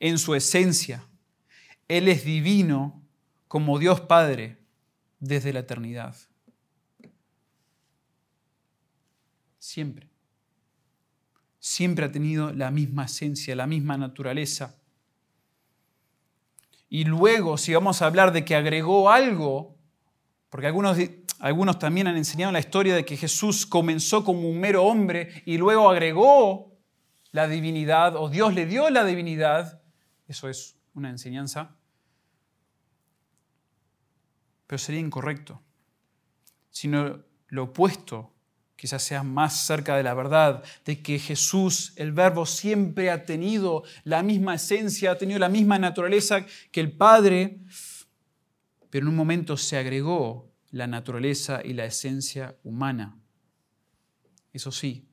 [0.00, 1.06] en su esencia.
[1.88, 3.02] Él es divino
[3.48, 4.58] como Dios Padre
[5.20, 6.14] desde la eternidad.
[9.58, 10.10] Siempre.
[11.58, 14.76] Siempre ha tenido la misma esencia, la misma naturaleza.
[16.88, 19.76] Y luego, si vamos a hablar de que agregó algo,
[20.50, 20.96] porque algunos,
[21.40, 25.58] algunos también han enseñado la historia de que Jesús comenzó como un mero hombre y
[25.58, 26.78] luego agregó
[27.32, 29.82] la divinidad o Dios le dio la divinidad,
[30.28, 31.76] eso es una enseñanza,
[34.66, 35.60] pero sería incorrecto,
[36.70, 38.33] sino lo opuesto
[38.76, 43.84] quizás sea más cerca de la verdad, de que Jesús, el verbo, siempre ha tenido
[44.04, 47.60] la misma esencia, ha tenido la misma naturaleza que el Padre,
[48.90, 53.16] pero en un momento se agregó la naturaleza y la esencia humana.
[54.52, 55.08] Eso sí,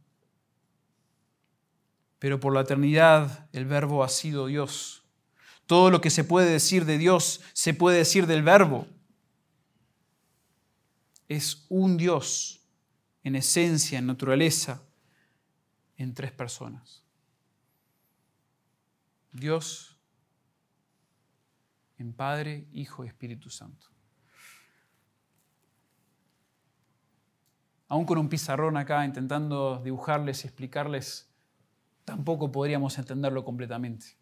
[2.22, 5.04] pero por la eternidad el verbo ha sido Dios.
[5.66, 8.88] Todo lo que se puede decir de Dios se puede decir del verbo.
[11.28, 12.61] Es un Dios
[13.24, 14.84] en esencia, en naturaleza,
[15.98, 17.04] en tres personas.
[19.32, 19.92] Dios
[22.02, 23.88] en Padre, Hijo y Espíritu Santo.
[27.88, 31.30] Aún con un pizarrón acá intentando dibujarles y explicarles
[32.06, 34.18] tampoco podríamos entenderlo completamente.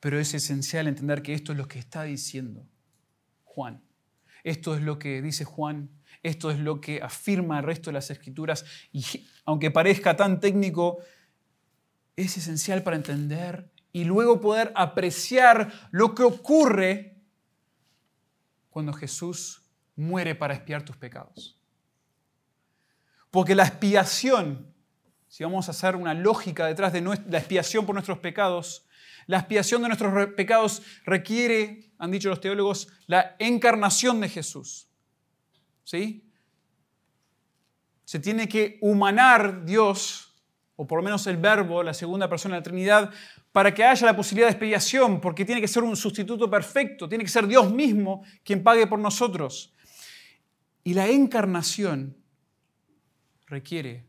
[0.00, 2.66] Pero es esencial entender que esto es lo que está diciendo
[3.44, 3.82] Juan.
[4.44, 5.90] Esto es lo que dice Juan,
[6.22, 9.04] esto es lo que afirma el resto de las escrituras y
[9.44, 10.98] aunque parezca tan técnico,
[12.16, 17.16] es esencial para entender y luego poder apreciar lo que ocurre
[18.70, 19.62] cuando Jesús
[19.96, 21.60] muere para expiar tus pecados.
[23.30, 24.74] Porque la expiación
[25.28, 28.86] si vamos a hacer una lógica detrás de la expiación por nuestros pecados,
[29.26, 34.87] la expiación de nuestros pecados requiere, han dicho los teólogos, la encarnación de Jesús.
[35.88, 36.22] ¿Sí?
[38.04, 40.34] Se tiene que humanar Dios,
[40.76, 43.10] o por lo menos el Verbo, la segunda persona de la Trinidad,
[43.52, 47.24] para que haya la posibilidad de expiación, porque tiene que ser un sustituto perfecto, tiene
[47.24, 49.72] que ser Dios mismo quien pague por nosotros.
[50.84, 52.18] Y la encarnación
[53.46, 54.06] requiere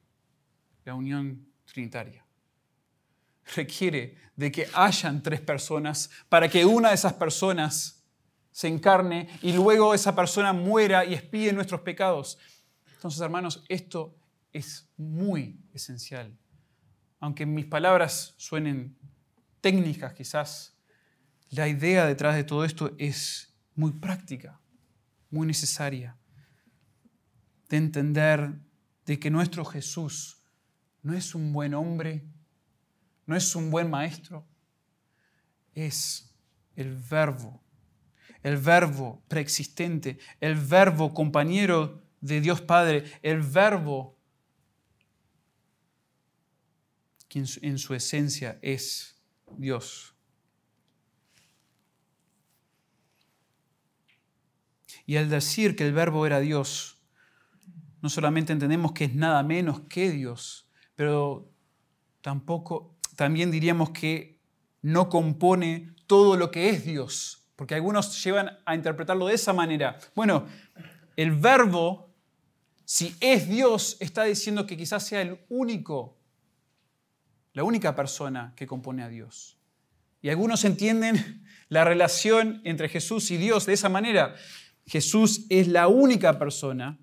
[0.84, 2.26] la unión trinitaria.
[3.56, 7.99] Requiere de que hayan tres personas para que una de esas personas
[8.52, 12.38] se encarne y luego esa persona muera y expíe nuestros pecados.
[12.96, 14.16] Entonces, hermanos, esto
[14.52, 16.38] es muy esencial.
[17.20, 18.98] Aunque mis palabras suenen
[19.62, 20.78] técnicas quizás,
[21.50, 24.60] la idea detrás de todo esto es muy práctica,
[25.30, 26.18] muy necesaria,
[27.70, 28.60] de entender
[29.06, 30.44] de que nuestro Jesús
[31.02, 32.26] no es un buen hombre,
[33.26, 34.46] no es un buen maestro,
[35.74, 36.36] es
[36.76, 37.64] el verbo,
[38.44, 44.18] el verbo preexistente, el verbo compañero de Dios Padre, el verbo
[47.28, 49.22] que en su esencia es
[49.58, 50.16] Dios.
[55.06, 57.00] Y al decir que el verbo era Dios,
[58.02, 61.52] no solamente entendemos que es nada menos que Dios, pero
[62.22, 64.40] tampoco, también diríamos que
[64.82, 70.00] no compone todo lo que es Dios, porque algunos llevan a interpretarlo de esa manera.
[70.16, 70.48] Bueno,
[71.18, 72.10] el verbo,
[72.86, 76.18] si es Dios, está diciendo que quizás sea el único,
[77.52, 79.58] la única persona que compone a Dios.
[80.22, 84.36] Y algunos entienden la relación entre Jesús y Dios de esa manera.
[84.88, 86.98] Jesús es la única persona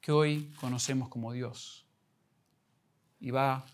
[0.00, 1.86] que hoy conocemos como Dios.
[3.20, 3.66] y va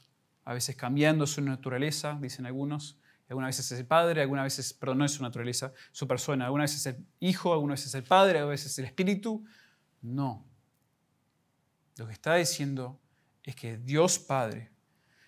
[0.45, 2.99] a veces cambiando su naturaleza, dicen algunos.
[3.32, 6.44] Algunas veces es el padre, algunas veces, perdón, no es su naturaleza, su persona.
[6.44, 9.42] Algunas veces es el hijo, algunas veces es el padre, algunas veces es el espíritu.
[10.02, 10.46] No.
[11.96, 13.00] Lo que está diciendo
[13.42, 14.70] es que Dios Padre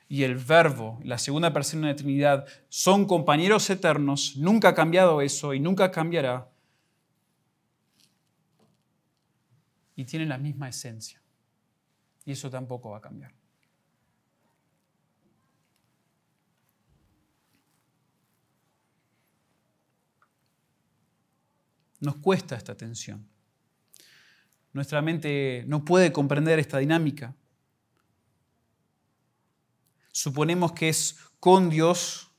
[0.07, 5.23] y el Verbo, la segunda persona de la Trinidad, son compañeros eternos, nunca ha cambiado
[5.23, 6.53] eso y nunca cambiará.
[9.97, 11.23] Y tienen la misma esencia.
[12.27, 13.33] Y eso tampoco va a cambiar.
[22.05, 23.27] Nos cuesta esta tensión.
[24.75, 27.35] Nuestra mente no puede comprender esta dinámica.
[30.13, 32.31] Suponemos que es con Dios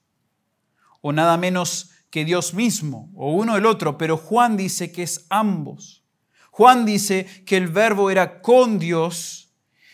[1.02, 5.26] o nada menos que Dios mismo, o uno el otro, pero Juan dice que es
[5.30, 6.04] ambos.
[6.52, 9.52] Juan dice que el verbo era con Dios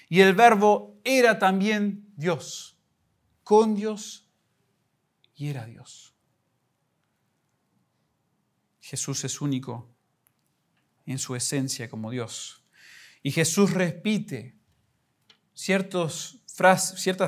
[0.09, 2.77] y el verbo era también Dios.
[3.43, 4.27] Con Dios
[5.33, 6.10] y era Dios.
[8.91, 9.89] Jesús es único
[11.05, 12.65] en su esencia como Dios.
[13.23, 14.59] Y Jesús repite
[15.53, 16.41] ciertas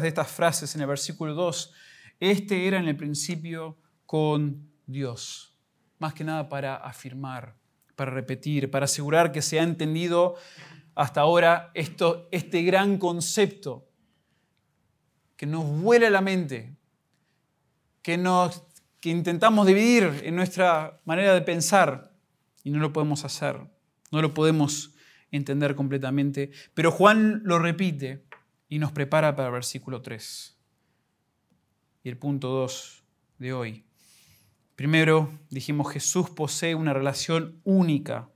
[0.02, 1.74] de estas frases en el versículo 2.
[2.20, 5.58] Este era en el principio con Dios.
[6.00, 7.56] Más que nada para afirmar,
[7.96, 10.36] para repetir, para asegurar que se ha entendido
[10.96, 13.88] hasta ahora esto, este gran concepto
[15.38, 16.76] que nos vuela la mente,
[18.02, 18.64] que, nos,
[19.04, 22.16] que intentamos dividir en nuestra manera de pensar
[22.64, 23.60] y no lo podemos hacer,
[24.12, 24.96] no lo podemos
[25.30, 28.24] entender completamente, pero Juan lo repite
[28.70, 30.58] y nos prepara para el versículo 3
[32.06, 33.04] y el punto 2
[33.40, 33.86] de hoy.
[34.78, 38.30] Primero dijimos Jesús posee una relación única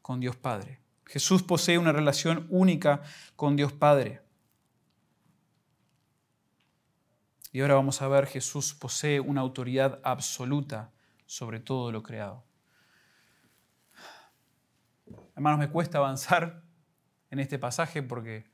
[0.00, 0.80] con Dios Padre.
[1.04, 3.02] Jesús posee una relación única
[3.36, 4.22] con Dios Padre.
[7.56, 10.92] Y ahora vamos a ver, Jesús posee una autoridad absoluta
[11.24, 12.44] sobre todo lo creado.
[15.34, 16.62] Hermanos, me cuesta avanzar
[17.30, 18.44] en este pasaje porque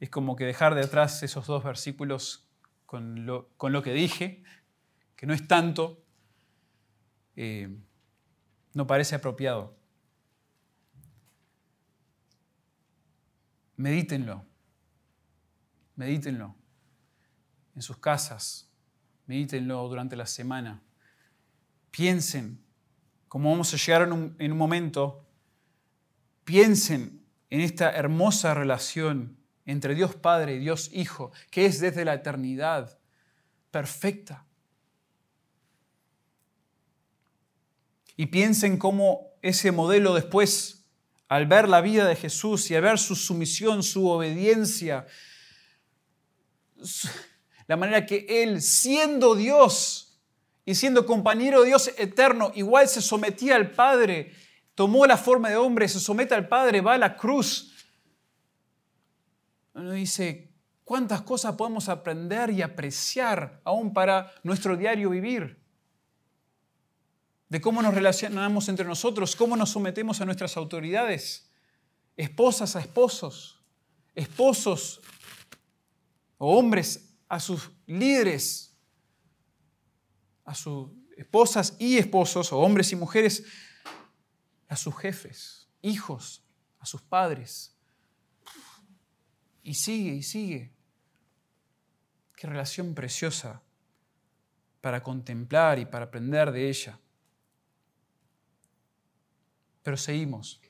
[0.00, 2.46] es como que dejar de atrás esos dos versículos
[2.84, 4.44] con lo, que dije,
[5.16, 6.04] que no es tanto,
[7.36, 7.74] eh,
[8.74, 9.78] no parece apropiado.
[13.78, 14.44] Medítenlo,
[15.94, 16.55] medítenlo
[17.76, 18.68] en sus casas,
[19.26, 20.82] medítenlo durante la semana.
[21.92, 22.60] Piensen,
[23.28, 25.26] como vamos a llegar en un, en un momento
[26.46, 32.14] Piensen en esta hermosa relación entre Dios Padre y Dios Hijo, que es desde la
[32.14, 33.00] eternidad
[33.72, 34.46] perfecta.
[38.16, 40.84] Y piensen cómo ese modelo después,
[41.26, 45.04] al ver la vida de Jesús y al ver su sumisión, su obediencia,
[47.66, 50.20] la manera que Él, siendo Dios
[50.64, 54.32] y siendo compañero de Dios eterno, igual se sometía al Padre
[54.76, 57.72] tomó la forma de hombre, se somete al Padre, va a la cruz.
[59.74, 60.52] Uno dice,
[60.84, 65.64] ¿cuántas cosas podemos aprender y apreciar aún para nuestro diario vivir?
[67.48, 71.50] De cómo nos relacionamos entre nosotros, cómo nos sometemos a nuestras autoridades,
[72.16, 73.64] esposas a esposos,
[74.14, 75.00] esposos
[76.36, 78.76] o hombres a sus líderes,
[80.44, 83.44] a sus esposas y esposos, o hombres y mujeres
[84.68, 86.44] a sus jefes, hijos,
[86.78, 87.76] a sus padres.
[89.62, 90.72] Y sigue y sigue.
[92.36, 93.62] Qué relación preciosa
[94.80, 97.00] para contemplar y para aprender de ella.
[99.82, 100.60] Pero seguimos.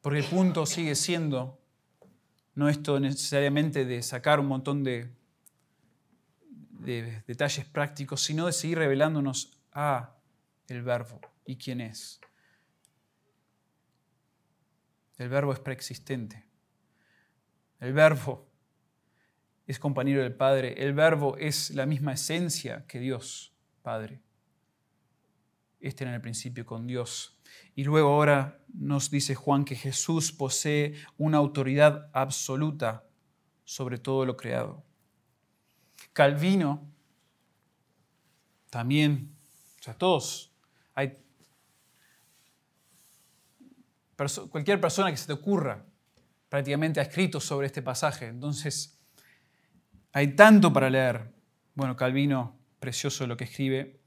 [0.00, 1.63] Porque el punto sigue siendo
[2.54, 5.10] no esto necesariamente de sacar un montón de,
[6.70, 10.14] de detalles prácticos, sino de seguir revelándonos a
[10.68, 12.20] el verbo y quién es.
[15.18, 16.44] El verbo es preexistente.
[17.80, 18.48] El verbo
[19.66, 20.74] es compañero del Padre.
[20.76, 23.52] El verbo es la misma esencia que Dios,
[23.82, 24.20] Padre.
[25.80, 27.33] Este en el principio con Dios.
[27.74, 33.04] Y luego ahora nos dice Juan que Jesús posee una autoridad absoluta
[33.64, 34.84] sobre todo lo creado.
[36.12, 36.90] Calvino
[38.70, 39.34] también,
[39.80, 40.52] o sea, todos,
[40.94, 41.12] hay
[44.50, 45.84] cualquier persona que se te ocurra
[46.54, 48.28] prácticamente ha escrito sobre este pasaje.
[48.28, 48.96] Entonces,
[50.12, 51.34] hay tanto para leer.
[51.74, 54.03] Bueno, Calvino, precioso lo que escribe.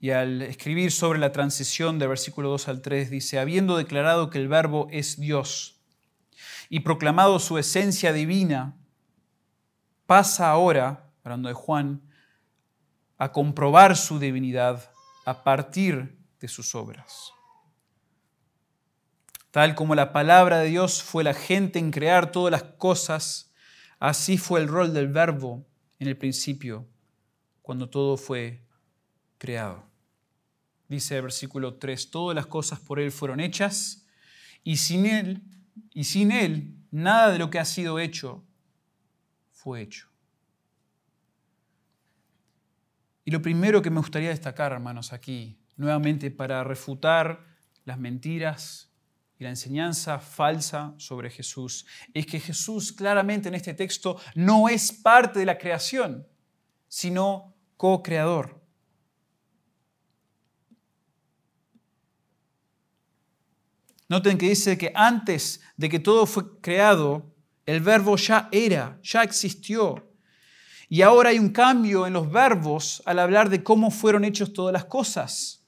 [0.00, 4.38] Y al escribir sobre la transición del versículo 2 al 3 dice, habiendo declarado que
[4.38, 5.78] el verbo es Dios
[6.70, 8.78] y proclamado su esencia divina,
[10.06, 12.02] pasa ahora, hablando de Juan,
[13.18, 14.90] a comprobar su divinidad
[15.26, 17.32] a partir de sus obras.
[19.50, 23.52] Tal como la palabra de Dios fue la gente en crear todas las cosas,
[23.98, 25.66] así fue el rol del verbo
[25.98, 26.88] en el principio,
[27.60, 28.64] cuando todo fue
[29.36, 29.89] creado.
[30.90, 34.08] Dice el versículo 3, todas las cosas por Él fueron hechas
[34.64, 35.40] y sin Él,
[35.94, 38.44] y sin Él, nada de lo que ha sido hecho
[39.52, 40.08] fue hecho.
[43.24, 47.46] Y lo primero que me gustaría destacar, hermanos, aquí, nuevamente para refutar
[47.84, 48.90] las mentiras
[49.38, 54.90] y la enseñanza falsa sobre Jesús, es que Jesús claramente en este texto no es
[54.90, 56.26] parte de la creación,
[56.88, 58.59] sino co-creador.
[64.10, 67.32] Noten que dice que antes de que todo fue creado,
[67.64, 70.12] el verbo ya era, ya existió.
[70.88, 74.72] Y ahora hay un cambio en los verbos al hablar de cómo fueron hechos todas
[74.72, 75.64] las cosas.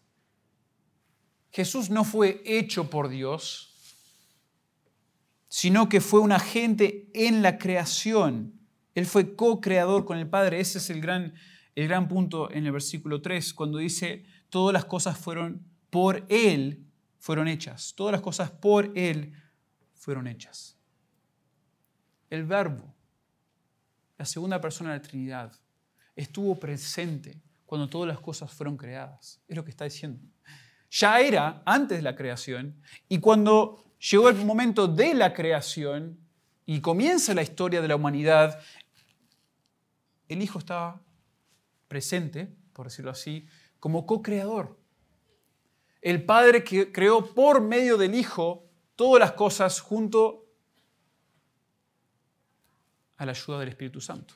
[1.52, 3.76] Jesús no fue hecho por Dios,
[5.46, 8.54] sino que fue un agente en la creación.
[8.96, 10.58] Él fue co-creador con el Padre.
[10.58, 11.34] Ese es el gran,
[11.76, 16.88] el gran punto en el versículo 3, cuando dice, todas las cosas fueron por Él,
[17.22, 17.94] fueron hechas.
[17.94, 19.32] Todas las cosas por Él
[19.94, 20.76] fueron hechas.
[22.28, 22.92] El verbo
[24.22, 25.52] la segunda persona de la Trinidad,
[26.14, 29.40] estuvo presente cuando todas las cosas fueron creadas.
[29.48, 30.20] Es lo que está diciendo.
[30.92, 36.20] Ya era antes de la creación y cuando llegó el momento de la creación
[36.64, 38.60] y comienza la historia de la humanidad,
[40.28, 41.02] el Hijo estaba
[41.88, 43.48] presente, por decirlo así,
[43.80, 44.78] como co-creador.
[46.02, 50.46] El Padre que creó por medio del Hijo todas las cosas junto
[53.16, 54.34] a la ayuda del Espíritu Santo.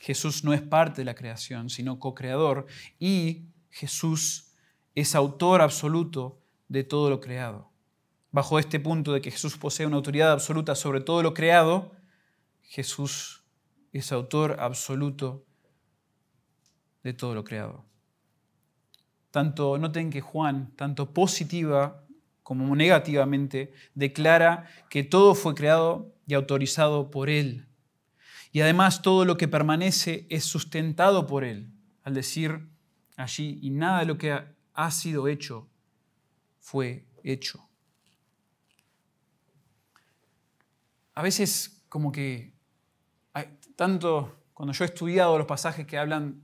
[0.00, 2.66] Jesús no es parte de la creación, sino co-creador,
[2.98, 4.52] y Jesús
[4.96, 7.70] es autor absoluto de todo lo creado.
[8.32, 11.92] Bajo este punto de que Jesús posee una autoridad absoluta sobre todo lo creado,
[12.62, 13.44] Jesús
[13.92, 15.44] es autor absoluto
[17.02, 17.84] de todo lo creado.
[19.30, 22.04] Tanto, noten que Juan, tanto positiva
[22.42, 27.66] como negativamente, declara que todo fue creado y autorizado por Él.
[28.52, 31.72] Y además todo lo que permanece es sustentado por Él,
[32.04, 32.68] al decir
[33.16, 34.38] allí, y nada de lo que
[34.74, 35.68] ha sido hecho
[36.60, 37.68] fue hecho.
[41.14, 42.54] A veces como que,
[43.76, 46.42] tanto cuando yo he estudiado los pasajes que hablan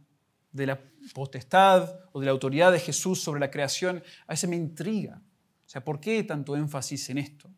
[0.53, 0.81] de la
[1.15, 5.23] potestad o de la autoridad de Jesús sobre la creación, a veces me intriga.
[5.67, 7.51] O sea, ¿por qué tanto énfasis en esto?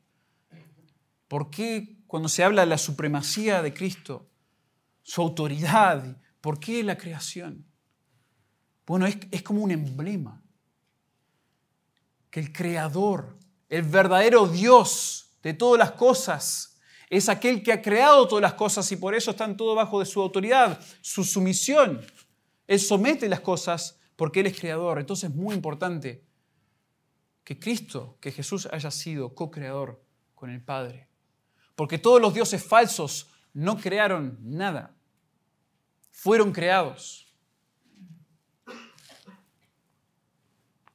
[1.28, 4.28] ¿Por qué cuando se habla de la supremacía de Cristo,
[5.03, 7.64] su autoridad, por qué la creación?
[8.86, 10.43] Bueno, es, es como un emblema.
[12.30, 13.38] Que el creador,
[13.68, 16.70] el verdadero Dios de todas las cosas,
[17.11, 20.07] es aquel que ha creado todas las cosas y por eso están todo bajo de
[20.07, 22.01] su autoridad, su sumisión.
[22.70, 25.00] Él somete las cosas porque Él es creador.
[25.00, 26.24] Entonces es muy importante
[27.42, 30.00] que Cristo, que Jesús haya sido co-creador
[30.36, 31.08] con el Padre.
[31.74, 34.94] Porque todos los dioses falsos no crearon nada,
[36.12, 37.34] fueron creados.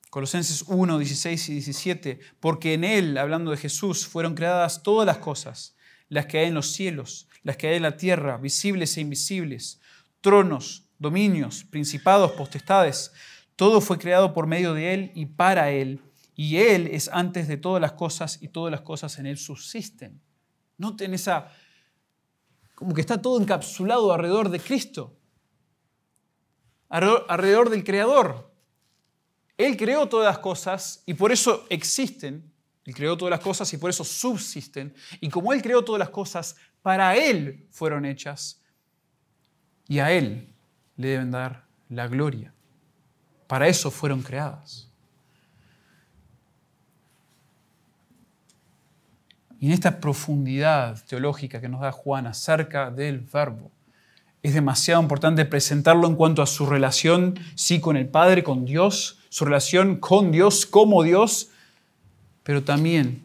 [0.09, 5.17] Colosenses 1, 16 y 17, porque en Él, hablando de Jesús, fueron creadas todas las
[5.17, 5.75] cosas,
[6.07, 9.81] las que hay en los cielos, las que hay en la tierra, visibles e invisibles,
[10.21, 13.11] tronos, dominios, principados, potestades,
[13.55, 16.01] todo fue creado por medio de Él y para Él
[16.35, 20.21] y Él es antes de todas las cosas y todas las cosas en Él subsisten.
[20.77, 21.49] Noten esa,
[22.75, 25.17] como que está todo encapsulado alrededor de Cristo,
[26.89, 28.53] alrededor del Creador.
[29.57, 32.51] Él creó todas las cosas y por eso existen.
[32.83, 34.93] Él creó todas las cosas y por eso subsisten.
[35.21, 38.61] Y como Él creó todas las cosas, para Él fueron hechas.
[39.87, 40.54] Y a Él
[40.97, 42.53] le deben dar la gloria.
[43.47, 44.89] Para eso fueron creadas.
[49.59, 53.71] Y en esta profundidad teológica que nos da Juan acerca del verbo,
[54.43, 59.19] es demasiado importante presentarlo en cuanto a su relación, sí, con el Padre, con Dios,
[59.29, 61.49] su relación con Dios como Dios,
[62.43, 63.23] pero también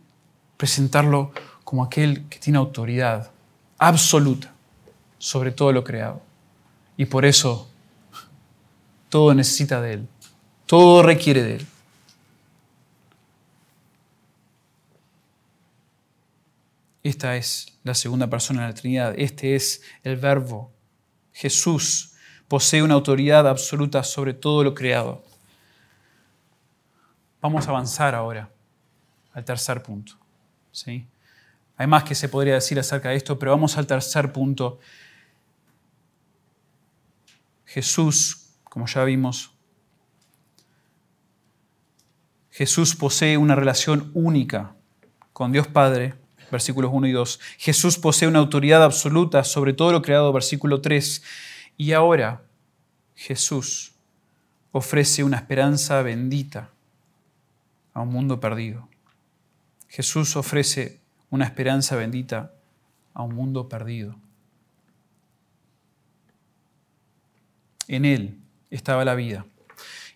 [0.57, 3.31] presentarlo como aquel que tiene autoridad
[3.77, 4.55] absoluta
[5.21, 6.30] sobre todo lo creado.
[7.01, 7.66] Y por eso
[9.09, 10.09] todo necesita de Él,
[10.66, 11.66] todo requiere de Él.
[17.03, 20.72] Esta es la segunda persona de la Trinidad, este es el verbo.
[21.32, 22.12] Jesús
[22.48, 25.24] posee una autoridad absoluta sobre todo lo creado.
[27.40, 28.51] Vamos a avanzar ahora
[29.32, 30.18] al tercer punto.
[30.70, 31.07] ¿sí?
[31.78, 34.80] Hay más que se podría decir acerca de esto, pero vamos al tercer punto
[37.71, 39.53] Jesús, como ya vimos,
[42.51, 44.75] Jesús posee una relación única
[45.33, 46.16] con Dios Padre,
[46.51, 47.39] versículos 1 y 2.
[47.59, 51.23] Jesús posee una autoridad absoluta sobre todo lo creado, versículo 3.
[51.77, 52.43] Y ahora
[53.14, 53.93] Jesús
[54.73, 56.73] ofrece una esperanza bendita
[57.95, 58.89] a un mundo perdido.
[59.87, 60.99] Jesús ofrece
[61.31, 62.53] una esperanza bendita
[63.14, 64.16] a un mundo perdido.
[67.91, 69.47] En Él estaba la vida,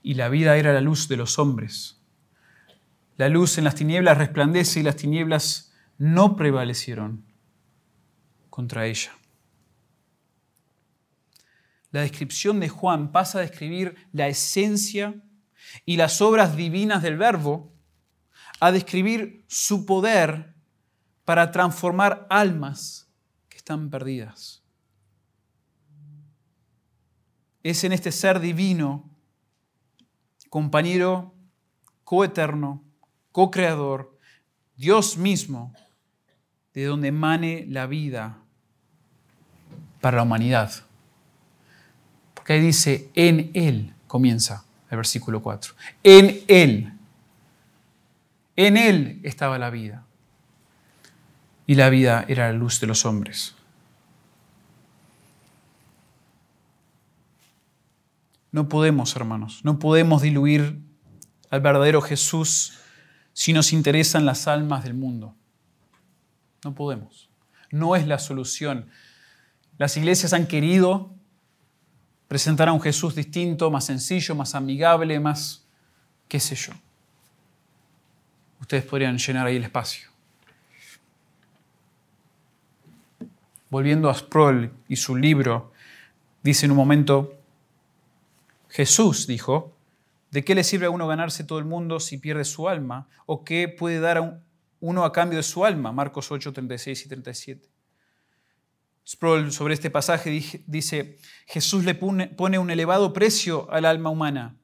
[0.00, 2.00] y la vida era la luz de los hombres.
[3.16, 7.24] La luz en las tinieblas resplandece y las tinieblas no prevalecieron
[8.48, 9.10] contra ella.
[11.90, 15.16] La descripción de Juan pasa a describir la esencia
[15.84, 17.72] y las obras divinas del Verbo,
[18.60, 20.54] a describir su poder
[21.24, 23.10] para transformar almas
[23.48, 24.63] que están perdidas.
[27.64, 29.10] Es en este ser divino,
[30.48, 31.34] compañero
[32.04, 32.82] coeterno,
[33.32, 34.16] co-creador,
[34.76, 35.72] Dios mismo,
[36.74, 38.38] de donde emane la vida
[40.00, 40.72] para la humanidad.
[42.34, 45.74] Porque ahí dice, en Él comienza el versículo 4.
[46.02, 46.92] En Él.
[48.56, 50.04] En Él estaba la vida
[51.66, 53.54] y la vida era la luz de los hombres.
[58.54, 60.78] No podemos, hermanos, no podemos diluir
[61.50, 62.78] al verdadero Jesús
[63.32, 65.34] si nos interesan las almas del mundo.
[66.62, 67.28] No podemos.
[67.72, 68.88] No es la solución.
[69.76, 71.10] Las iglesias han querido
[72.28, 75.66] presentar a un Jesús distinto, más sencillo, más amigable, más
[76.28, 76.74] qué sé yo.
[78.60, 80.14] Ustedes podrían llenar ahí el espacio.
[83.68, 85.72] volviendo a Sproul y su libro,
[86.44, 87.34] dice en un momento,
[88.74, 89.78] Jesús dijo,
[90.32, 93.08] ¿de qué le sirve a uno ganarse todo el mundo si pierde su alma?
[93.24, 94.42] ¿O qué puede dar a
[94.80, 95.92] uno a cambio de su alma?
[95.92, 97.70] Marcos 8, 36 y 37.
[99.06, 100.28] Sproul sobre este pasaje
[100.66, 104.56] dice, Jesús le pone un elevado precio al alma humana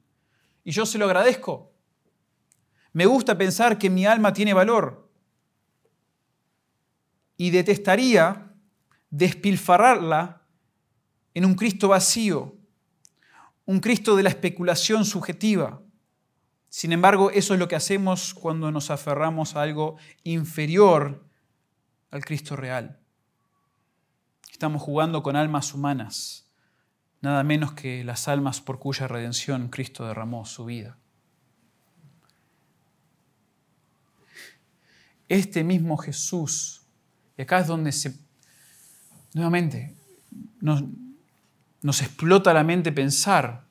[0.65, 1.71] y yo se lo agradezco.
[2.91, 5.09] Me gusta pensar que mi alma tiene valor
[7.37, 8.51] y detestaría
[9.09, 10.41] despilfarrarla
[11.33, 12.57] en un Cristo vacío,
[13.65, 15.81] un Cristo de la especulación subjetiva.
[16.69, 21.23] Sin embargo, eso es lo que hacemos cuando nos aferramos a algo inferior
[22.11, 22.99] al Cristo real.
[24.51, 26.45] Estamos jugando con almas humanas,
[27.21, 30.97] nada menos que las almas por cuya redención Cristo derramó su vida.
[35.27, 36.83] Este mismo Jesús,
[37.37, 38.13] y acá es donde se
[39.33, 39.95] Nuevamente,
[40.59, 40.83] nos,
[41.83, 43.65] explota la mente pensar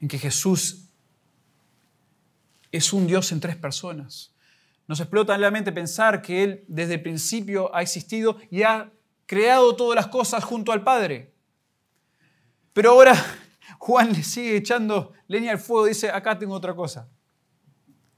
[0.00, 0.88] en que Jesús
[2.72, 4.32] es un Dios en tres personas.
[4.86, 8.92] Nos explota la mente pensar que Él desde el principio ha existido y ha
[9.26, 11.34] creado todas las cosas junto al Padre.
[12.72, 13.14] Pero ahora
[13.78, 17.08] Juan le sigue echando leña al fuego dice, acá tengo otra cosa,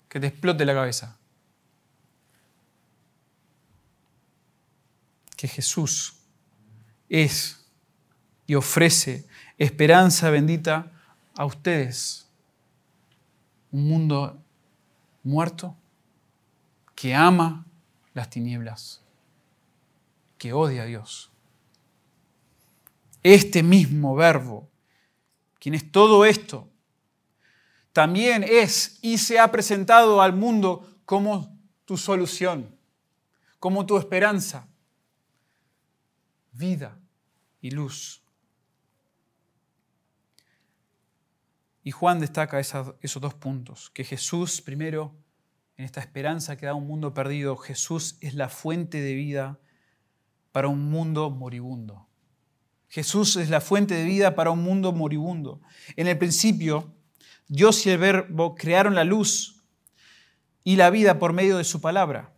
[0.08, 1.18] que te explote la cabeza.
[5.36, 6.14] Que Jesús
[7.08, 7.61] es
[8.52, 9.24] y ofrece
[9.56, 10.92] esperanza bendita
[11.34, 12.28] a ustedes.
[13.70, 14.42] Un mundo
[15.22, 15.74] muerto
[16.94, 17.64] que ama
[18.12, 19.00] las tinieblas,
[20.36, 21.30] que odia a Dios.
[23.22, 24.68] Este mismo verbo,
[25.58, 26.68] quien es todo esto,
[27.94, 32.76] también es y se ha presentado al mundo como tu solución,
[33.58, 34.68] como tu esperanza,
[36.52, 37.00] vida
[37.62, 38.21] y luz.
[41.84, 45.14] Y Juan destaca esos dos puntos, que Jesús, primero,
[45.76, 49.58] en esta esperanza que da un mundo perdido, Jesús es la fuente de vida
[50.52, 52.08] para un mundo moribundo.
[52.88, 55.62] Jesús es la fuente de vida para un mundo moribundo.
[55.96, 56.94] En el principio,
[57.48, 59.64] Dios y el Verbo crearon la luz
[60.62, 62.34] y la vida por medio de su palabra.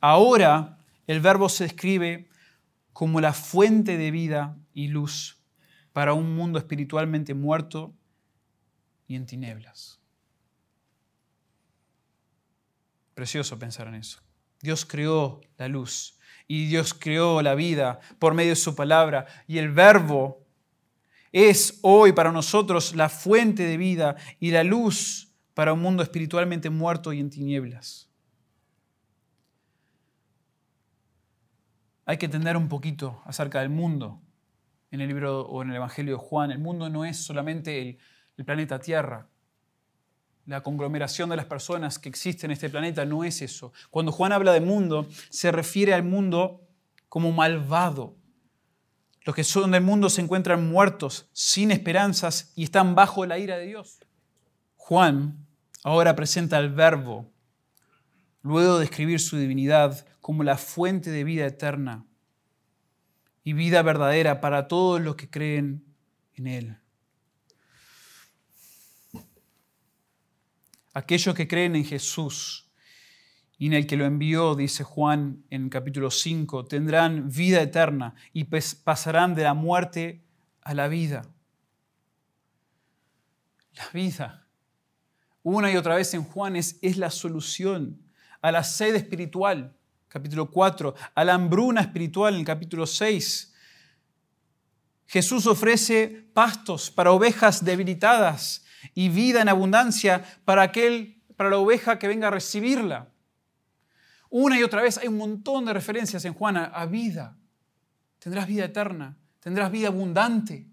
[0.00, 2.28] Ahora el Verbo se describe
[2.92, 5.37] como la fuente de vida y luz
[5.98, 7.92] para un mundo espiritualmente muerto
[9.08, 9.98] y en tinieblas.
[13.14, 14.20] Precioso pensar en eso.
[14.62, 19.26] Dios creó la luz y Dios creó la vida por medio de su palabra.
[19.48, 20.46] Y el verbo
[21.32, 26.70] es hoy para nosotros la fuente de vida y la luz para un mundo espiritualmente
[26.70, 28.08] muerto y en tinieblas.
[32.06, 34.22] Hay que entender un poquito acerca del mundo
[34.90, 36.50] en el libro o en el Evangelio de Juan.
[36.50, 37.98] El mundo no es solamente
[38.36, 39.26] el, planeta Tierra,
[40.46, 43.72] la conglomeración de las personas que existen en este planeta no es eso.
[43.90, 46.62] Cuando Juan habla de mundo, se refiere al mundo
[47.08, 48.16] como malvado.
[49.24, 53.58] Los que son del mundo se encuentran muertos, sin esperanzas y están bajo la ira
[53.58, 53.98] de Dios.
[54.76, 55.46] Juan
[55.84, 57.30] ahora presenta al verbo,
[58.42, 62.07] luego de escribir su divinidad, como la fuente de vida eterna
[63.48, 65.82] y vida verdadera para todos los que creen
[66.34, 66.76] en Él.
[70.92, 72.68] aquellos que creen en Jesús
[73.56, 78.44] y en el que lo envió, dice Juan en capítulo 5, tendrán vida eterna y
[78.44, 80.22] pasarán de la muerte
[80.60, 81.22] a la vida.
[83.72, 84.46] La vida,
[85.42, 88.02] una y otra vez en Juan, es, es la solución
[88.42, 89.74] a la sed espiritual,
[90.08, 93.54] capítulo 4, a la hambruna espiritual en el capítulo 6.
[95.06, 101.98] Jesús ofrece pastos para ovejas debilitadas y vida en abundancia para aquel, para la oveja
[101.98, 103.08] que venga a recibirla.
[104.30, 107.36] Una y otra vez hay un montón de referencias en Juan a, vida.
[108.18, 110.66] Tendrás vida eterna, tendrás vida abundante.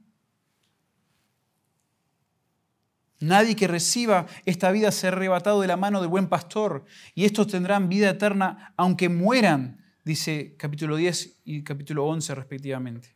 [3.19, 7.47] Nadie que reciba esta vida será arrebatado de la mano del buen pastor, y estos
[7.47, 13.15] tendrán vida eterna aunque mueran, dice capítulo 10 y capítulo 11 respectivamente.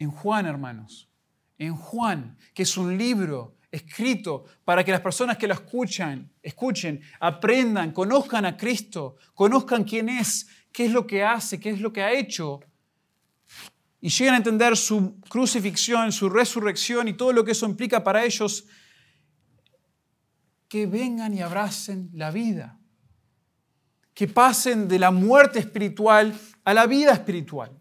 [0.00, 1.08] en Juan, hermanos.
[1.58, 7.00] En Juan, que es un libro escrito para que las personas que lo escuchan, escuchen,
[7.20, 11.92] aprendan, conozcan a Cristo, conozcan quién es, qué es lo que hace, qué es lo
[11.92, 12.60] que ha hecho,
[14.00, 18.24] y lleguen a entender su crucifixión, su resurrección y todo lo que eso implica para
[18.24, 18.64] ellos,
[20.68, 22.78] que vengan y abracen la vida,
[24.14, 27.76] que pasen de la muerte espiritual a la vida espiritual.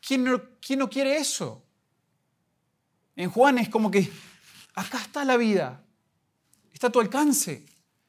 [0.00, 1.64] ¿Quién no, quiere eso?
[3.16, 4.10] En Juan es como que
[4.74, 5.82] acá está la vida,
[6.72, 7.64] está a tu alcance,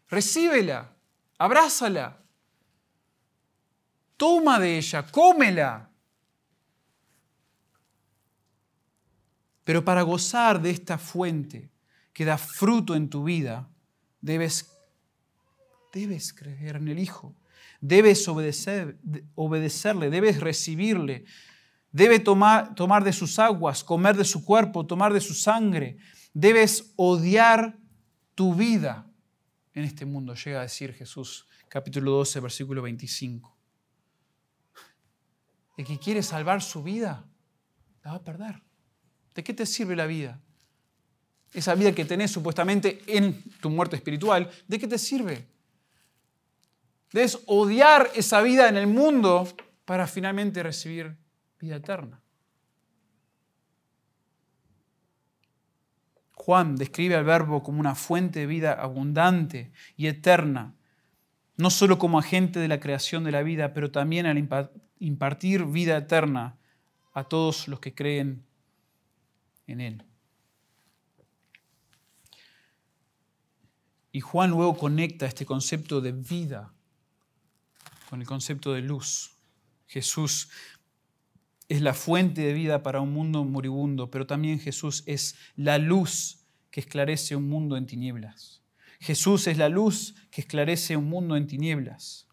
[0.09, 0.93] recíbela,
[1.37, 2.21] abrázala,
[4.17, 5.91] toma de ella, cómela.
[9.65, 11.69] Pero para gozar de esta fuente
[12.13, 13.67] que da fruto en tu vida,
[14.21, 14.71] debes,
[15.91, 17.35] debes creer en el Hijo,
[17.81, 18.97] debes obedecer,
[19.35, 21.25] obedecerle, debes recibirle,
[21.95, 25.95] Debe tomar, tomar de sus aguas, comer de su cuerpo, tomar de su sangre.
[26.33, 27.79] Debes odiar
[28.35, 29.09] tu vida
[29.73, 33.57] en este mundo, llega a decir Jesús, capítulo 12, versículo 25.
[35.77, 37.29] El que quiere salvar su vida,
[38.03, 38.64] la va a perder.
[39.35, 40.39] ¿De qué te sirve la vida?
[41.53, 45.45] Esa vida que tenés supuestamente en tu muerte espiritual, ¿de qué te sirve?
[47.11, 49.47] Debes odiar esa vida en el mundo
[49.83, 51.17] para finalmente recibir
[51.59, 52.21] vida eterna.
[56.31, 60.75] Juan describe al verbo como una fuente de vida abundante y eterna,
[61.57, 64.37] no solo como agente de la creación de la vida, pero también al
[64.99, 66.57] impartir vida eterna
[67.13, 68.45] a todos los que creen
[69.67, 70.03] en Él.
[74.11, 76.73] Y Juan luego conecta este concepto de vida
[78.09, 79.35] con el concepto de luz.
[79.87, 80.49] Jesús
[81.67, 86.45] es la fuente de vida para un mundo moribundo, pero también Jesús es la luz
[86.71, 88.61] que esclarece un mundo en tinieblas.
[88.99, 92.27] Jesús es la luz que esclarece un mundo en tinieblas.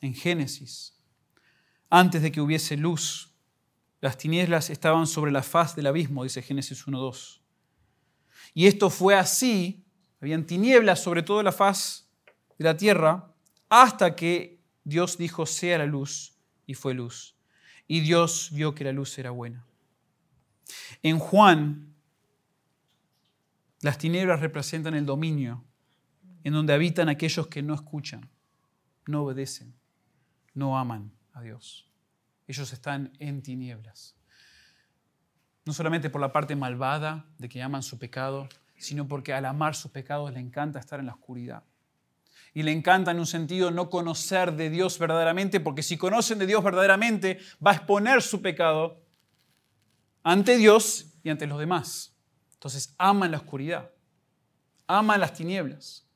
[0.00, 0.98] En Génesis,
[1.94, 3.34] antes de que hubiese luz,
[4.00, 7.42] las tinieblas estaban sobre la faz del abismo, dice Génesis 1.2.
[8.54, 9.84] Y esto fue así,
[10.18, 12.08] habían tinieblas sobre toda la faz
[12.58, 13.34] de la tierra,
[13.68, 17.36] hasta que Dios dijo, sea la luz, y fue luz.
[17.86, 19.66] Y Dios vio que la luz era buena.
[21.02, 21.94] En Juan,
[23.82, 25.62] las tinieblas representan el dominio,
[26.42, 28.30] en donde habitan aquellos que no escuchan,
[29.04, 29.74] no obedecen,
[30.54, 31.88] no aman a Dios.
[32.46, 34.14] Ellos están en tinieblas.
[35.64, 39.74] No solamente por la parte malvada de que aman su pecado, sino porque al amar
[39.74, 41.62] sus pecados le encanta estar en la oscuridad
[42.54, 46.46] y le encanta en un sentido no conocer de Dios verdaderamente, porque si conocen de
[46.46, 49.00] Dios verdaderamente, va a exponer su pecado
[50.22, 52.14] ante Dios y ante los demás.
[52.54, 53.90] Entonces aman la oscuridad,
[54.86, 56.06] aman las tinieblas.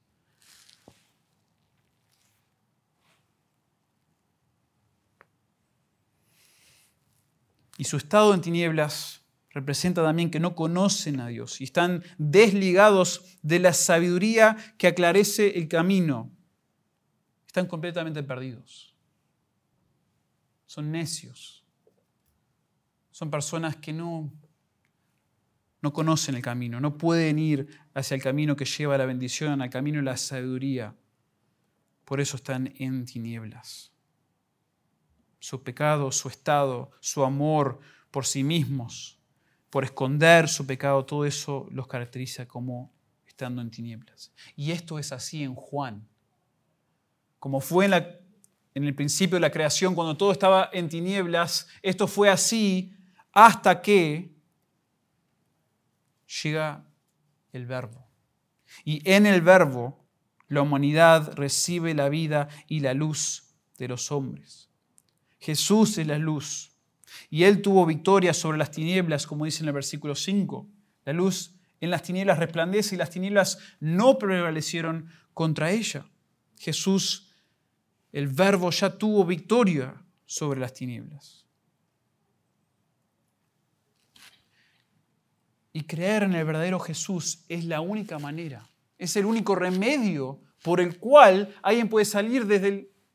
[7.79, 13.39] Y su estado en tinieblas representa también que no conocen a Dios y están desligados
[13.43, 16.31] de la sabiduría que aclarece el camino.
[17.47, 18.95] Están completamente perdidos.
[20.67, 21.65] Son necios.
[23.11, 24.31] Son personas que no,
[25.81, 29.71] no conocen el camino, no pueden ir hacia el camino que lleva la bendición, al
[29.71, 30.95] camino de la sabiduría.
[32.05, 33.96] Por eso están en tinieblas.
[35.47, 37.79] Su pecado, su estado, su amor
[38.11, 39.17] por sí mismos
[39.77, 42.91] por esconder su pecado, todo eso los caracteriza como
[43.27, 44.33] estando en tinieblas.
[44.57, 46.09] Y esto es así en Juan.
[47.39, 52.31] Como fue en, el principio de la creación, cuando todo estaba en tinieblas, esto fue
[52.31, 52.97] así
[53.33, 54.35] hasta que
[56.43, 56.87] llega
[57.53, 58.09] el verbo.
[58.83, 60.07] Y en el verbo
[60.49, 64.66] la humanidad recibe la vida y la luz de los hombres.
[65.39, 66.73] Jesús es la luz
[67.31, 70.69] y él tuvo victoria sobre las tinieblas, como dice en el versículo 5.
[71.05, 76.07] La luz en las tinieblas resplandece y las tinieblas no prevalecieron contra ella.
[76.59, 77.33] Jesús,
[78.13, 81.45] el verbo, ya tuvo victoria sobre las tinieblas.
[85.73, 88.67] Y creer en el verdadero Jesús es la única manera,
[88.97, 92.69] es el único remedio por el cual alguien puede salir desde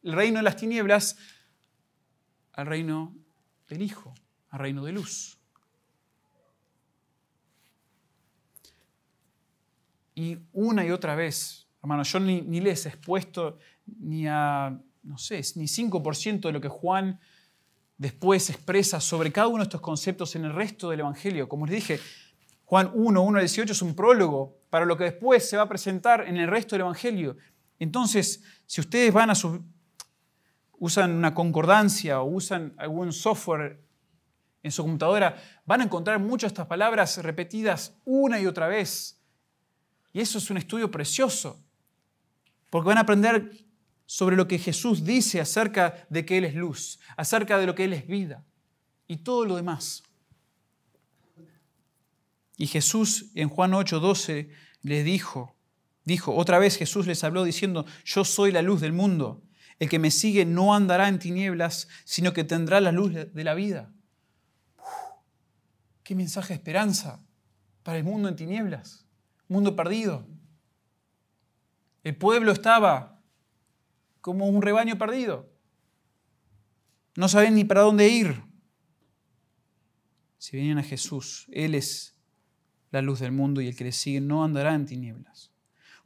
[0.03, 1.17] el reino de las tinieblas
[2.53, 3.15] al reino
[3.67, 4.13] del Hijo
[4.51, 5.37] al reino de luz.
[10.13, 15.41] Y una y otra vez, hermano, yo ni, les he expuesto ni a, no sé,
[15.55, 17.19] ni 5% de lo que Juan
[17.97, 21.47] después expresa sobre cada uno de estos conceptos en el resto del Evangelio.
[21.47, 21.99] Como les dije,
[22.65, 26.27] Juan 1, 1 18 es un prólogo para lo que después se va a presentar
[26.27, 27.37] en el resto del Evangelio.
[27.79, 29.63] Entonces, si ustedes van a su,
[30.81, 33.79] usan una concordancia o usan algún software
[34.63, 39.21] en su computadora, van a encontrar muchas de estas palabras repetidas una y otra vez.
[40.11, 41.63] Y eso es un estudio precioso,
[42.71, 43.51] porque van a aprender
[44.07, 47.83] sobre lo que Jesús dice acerca de que Él es luz, acerca de lo que
[47.83, 48.43] Él es vida
[49.07, 50.01] y todo lo demás.
[52.57, 54.49] Y Jesús en Juan 8, 12
[54.81, 55.55] les dijo,
[56.05, 59.43] dijo, otra vez Jesús les habló diciendo, yo soy la luz del mundo.
[59.81, 63.55] El que me sigue no andará en tinieblas, sino que tendrá la luz de la
[63.55, 63.91] vida.
[66.03, 67.25] qué mensaje de esperanza
[67.81, 69.07] para el mundo en tinieblas,
[69.47, 70.27] mundo perdido.
[72.03, 73.23] El pueblo estaba
[74.21, 75.51] como un rebaño perdido.
[77.15, 78.39] No sabían ni para dónde ir.
[80.37, 82.15] Si venían a Jesús, Él es
[82.91, 85.50] la luz del mundo y el que le sigue no andará en tinieblas.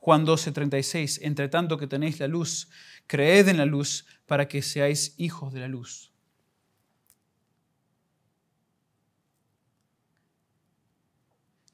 [0.06, 2.70] Juan 12, 36, entre tanto que tenéis la luz,
[3.08, 6.14] creed en la luz para que seáis hijos de la luz.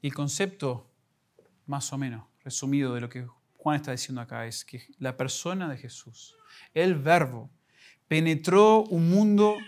[0.00, 0.90] El concepto,
[1.66, 3.26] más o menos, resumido de lo que
[3.58, 6.34] Juan está diciendo acá, es que la persona de Jesús,
[6.72, 7.50] el verbo,
[8.08, 9.58] penetró un mundo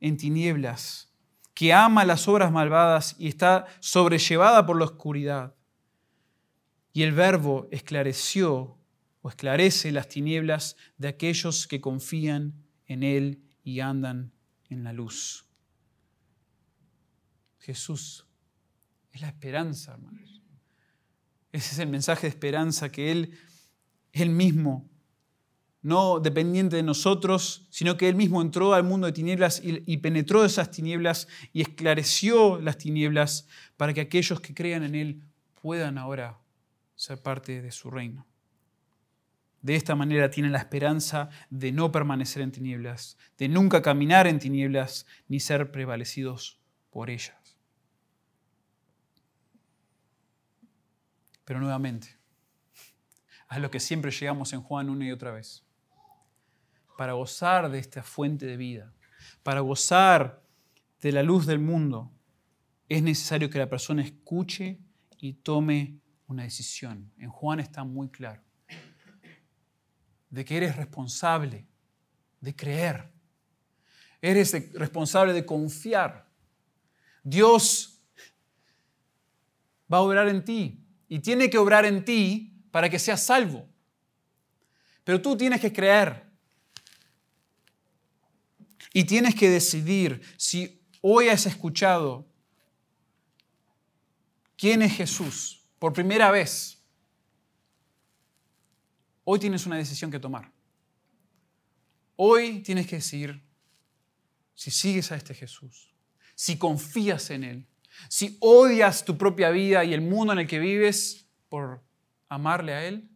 [0.00, 1.12] en tinieblas,
[1.52, 5.54] que ama las obras malvadas y está sobrellevada por la oscuridad
[6.92, 8.78] y el verbo esclareció
[9.22, 12.54] o esclarece las tinieblas de aquellos que confían
[12.86, 14.32] en Él y andan
[14.68, 15.46] en la luz.
[17.60, 18.26] Jesús
[19.12, 20.42] es la esperanza, hermanos.
[21.52, 23.38] Ese es el mensaje de esperanza que Él,
[24.12, 24.90] Él mismo,
[25.82, 29.98] no dependiente de nosotros, sino que Él mismo entró al mundo de tinieblas y, y
[29.98, 35.22] penetró esas tinieblas y esclareció las tinieblas para que aquellos que crean en Él
[35.60, 36.41] puedan ahora
[37.02, 38.28] ser parte de su reino.
[39.60, 44.38] De esta manera tienen la esperanza de no permanecer en tinieblas, de nunca caminar en
[44.38, 47.58] tinieblas, ni ser prevalecidos por ellas.
[51.44, 52.20] Pero nuevamente,
[53.48, 55.64] a lo que siempre llegamos en Juan una y otra vez,
[56.96, 58.94] para gozar de esta fuente de vida,
[59.42, 60.40] para gozar
[61.00, 62.12] de la luz del mundo,
[62.88, 64.78] es necesario que la persona escuche
[65.18, 65.98] y tome
[66.32, 67.12] una decisión.
[67.18, 68.42] En Juan está muy claro.
[70.30, 71.66] De que eres responsable
[72.40, 73.12] de creer.
[74.20, 76.28] Eres responsable de confiar.
[77.22, 78.00] Dios
[79.92, 83.68] va a obrar en ti y tiene que obrar en ti para que seas salvo.
[85.04, 86.30] Pero tú tienes que creer.
[88.94, 92.26] Y tienes que decidir si hoy has escuchado
[94.56, 96.80] quién es Jesús por primera vez,
[99.24, 100.52] hoy tienes una decisión que tomar.
[102.14, 103.44] Hoy tienes que decir
[104.54, 105.92] si sigues a este Jesús,
[106.36, 107.68] si confías en Él,
[108.08, 111.82] si odias tu propia vida y el mundo en el que vives por
[112.28, 113.10] amarle a Él,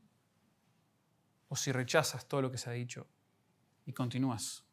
[1.46, 3.06] o si rechazas todo lo que se ha dicho
[3.84, 4.64] y continúas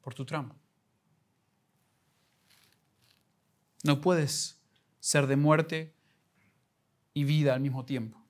[0.00, 0.58] por tu tramo.
[3.82, 4.62] No puedes
[4.98, 5.94] ser de muerte
[7.14, 8.22] y vida al mismo tiempo.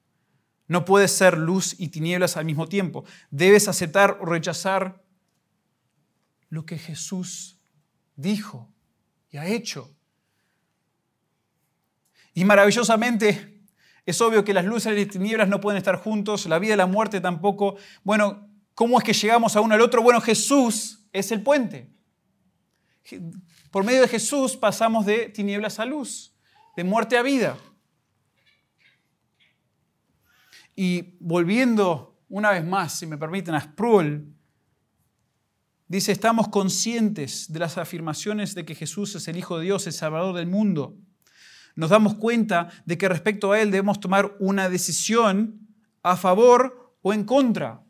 [0.69, 3.05] No puedes ser luz y tinieblas al mismo tiempo.
[3.31, 5.03] Debes aceptar o rechazar
[6.49, 7.59] lo que Jesús
[8.17, 8.73] dijo
[9.31, 9.95] y ha hecho.
[12.35, 13.63] Y maravillosamente
[14.07, 16.77] es obvio que las luces y las tinieblas no pueden estar juntos, la vida y
[16.77, 17.77] la muerte tampoco.
[18.03, 20.03] Bueno, ¿cómo es que llegamos a uno al otro?
[20.03, 21.91] Bueno, Jesús es el puente.
[23.71, 26.35] Por medio de Jesús pasamos de tinieblas a luz,
[26.77, 27.59] de muerte a vida.
[30.75, 34.35] Y volviendo una vez más, si me permiten, a Sproul,
[35.87, 39.93] dice, estamos conscientes de las afirmaciones de que Jesús es el Hijo de Dios, el
[39.93, 40.97] Salvador del mundo.
[41.77, 45.69] Nos damos cuenta de que respecto a Él debemos tomar una decisión
[46.03, 47.85] a favor o en contra.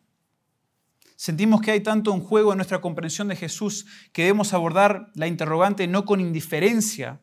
[1.17, 5.27] Sentimos que hay tanto en juego en nuestra comprensión de Jesús que debemos abordar la
[5.27, 7.21] interrogante no con indiferencia,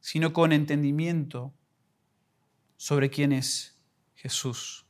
[0.00, 1.54] sino con entendimiento
[2.76, 3.75] sobre quién es
[4.28, 4.84] Jesús.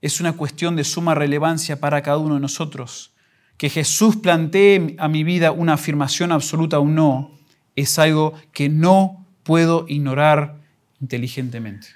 [0.00, 3.12] Es una cuestión de suma relevancia para cada uno de nosotros.
[3.58, 7.38] Que Jesús plantee a mi vida una afirmación absoluta o no
[7.76, 10.60] es algo que no puedo ignorar
[11.00, 11.88] inteligentemente.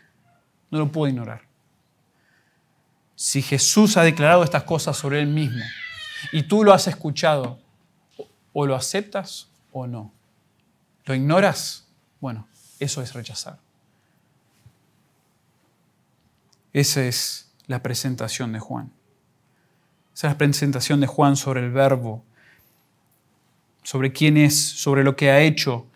[0.70, 1.43] No lo puedo ignorar.
[3.14, 5.64] Si Jesús ha declarado estas cosas sobre Él mismo
[6.31, 7.59] y tú lo has escuchado,
[8.53, 10.12] o lo aceptas o no.
[11.05, 11.87] ¿Lo ignoras?
[12.20, 12.49] Bueno,
[12.81, 13.61] eso es rechazar.
[16.79, 18.93] Esa es la presentación de Juan.
[20.14, 22.24] Esa es la presentación de Juan sobre el verbo,
[23.83, 25.89] sobre quién es, sobre lo que ha hecho,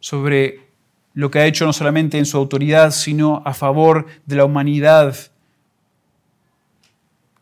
[0.00, 0.70] sobre
[1.12, 5.14] lo que ha hecho no solamente en su autoridad, sino a favor de la humanidad.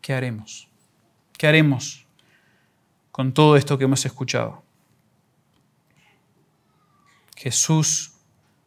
[0.01, 0.67] ¿Qué haremos?
[1.37, 2.05] ¿Qué haremos
[3.13, 4.65] con todo esto que hemos escuchado?
[7.37, 8.12] Jesús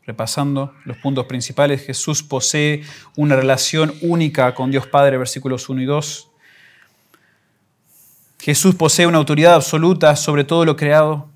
[0.07, 2.85] Repasando los puntos principales, Jesús posee
[3.17, 6.31] una relación única con Dios Padre, versículos 1 y 2.
[8.39, 11.29] Jesús posee una autoridad absoluta sobre todo lo creado.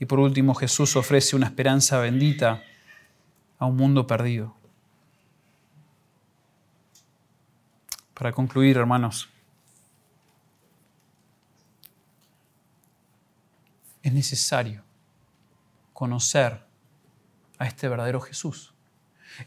[0.00, 2.62] Y por último, Jesús ofrece una esperanza bendita
[3.58, 4.54] a un mundo perdido.
[8.14, 9.28] Para concluir, hermanos,
[14.02, 14.82] es necesario
[15.92, 16.67] conocer
[17.58, 18.72] a este verdadero Jesús.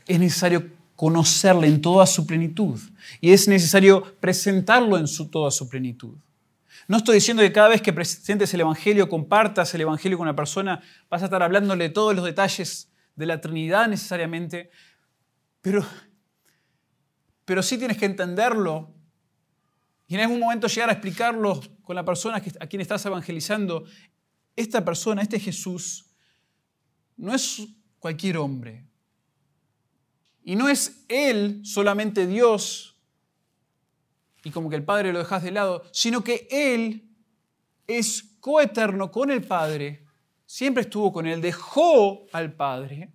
[0.08, 2.80] Es necesario conocerle en toda su plenitud
[3.20, 6.16] y es necesario presentarlo en su, toda su plenitud.
[6.88, 10.36] No estoy diciendo que cada vez que presentes el Evangelio, compartas el Evangelio con una
[10.36, 14.72] persona, vas a estar hablándole de todos los detalles de la Trinidad necesariamente,
[15.62, 15.86] pero,
[17.46, 18.94] pero sí tienes que entenderlo
[20.08, 23.86] y en algún momento llegar a explicarlo con la persona a quien estás evangelizando.
[24.56, 26.06] Esta persona, este Jesús,
[27.16, 27.66] no es
[28.02, 28.84] cualquier hombre.
[30.44, 32.98] Y no es Él solamente Dios
[34.44, 37.08] y como que el Padre lo dejas de lado, sino que Él
[37.86, 40.04] es coeterno con el Padre,
[40.48, 43.14] siempre estuvo con Él, dejó al Padre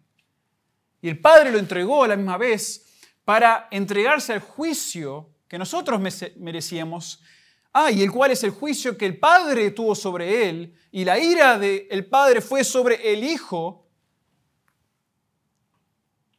[1.03, 2.87] y el Padre lo entregó a la misma vez
[3.25, 6.01] para entregarse al juicio que nosotros
[6.37, 7.21] merecíamos.
[7.73, 11.19] Ah, y el cual es el juicio que el Padre tuvo sobre Él y la
[11.19, 13.86] ira del Padre fue sobre el Hijo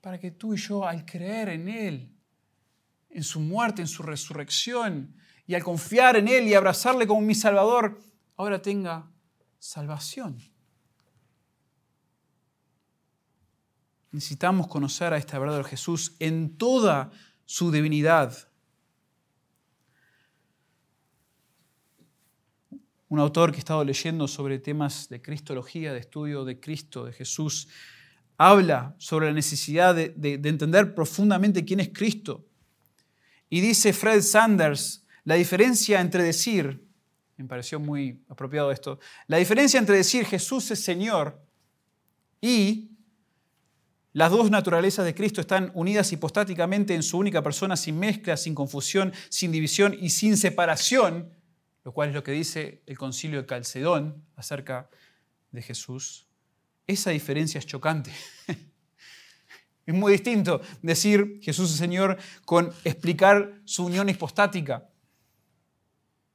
[0.07, 2.15] para que tú y yo, al creer en Él,
[3.09, 5.13] en su muerte, en su resurrección,
[5.45, 7.99] y al confiar en Él y abrazarle como mi Salvador,
[8.37, 9.11] ahora tenga
[9.59, 10.39] salvación.
[14.11, 17.11] Necesitamos conocer a este verdadero Jesús en toda
[17.43, 18.47] su divinidad.
[23.09, 27.11] Un autor que he estado leyendo sobre temas de cristología, de estudio de Cristo, de
[27.11, 27.67] Jesús,
[28.37, 32.45] habla sobre la necesidad de, entender profundamente quién es Cristo.
[33.49, 36.85] Y dice Fred Sanders, la diferencia entre decir,
[37.37, 41.41] me pareció muy apropiado esto, la diferencia entre decir Jesús es Señor
[42.41, 42.91] y
[44.13, 48.55] las dos naturalezas de Cristo están unidas hipostáticamente en su única persona, sin mezcla, sin
[48.55, 51.31] confusión, sin división y sin separación,
[51.83, 54.89] lo cual es lo que dice el concilio de Calcedón acerca
[55.51, 56.26] de Jesús
[56.87, 58.11] esa diferencia es chocante.
[59.85, 64.89] Es muy distinto decir Jesús es Señor con explicar su unión hispostática,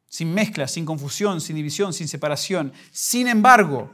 [0.07, 2.73] sin mezcla, sin confusión, sin división, sin separación.
[2.91, 3.93] Sin embargo,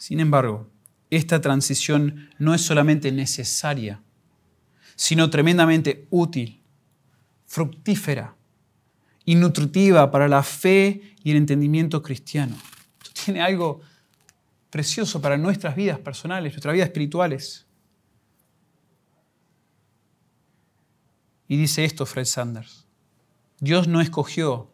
[0.00, 0.68] sin embargo,
[1.08, 4.02] esta transición no es solamente necesaria,
[4.96, 6.60] sino tremendamente útil,
[7.46, 8.34] fructífera
[9.24, 12.56] y nutritiva para la fe y el entendimiento cristiano.
[13.24, 13.80] Tiene algo
[14.70, 17.66] precioso para nuestras vidas personales, nuestras vidas espirituales.
[21.46, 22.86] Y dice esto Fred Sanders,
[23.60, 24.72] Dios no escogió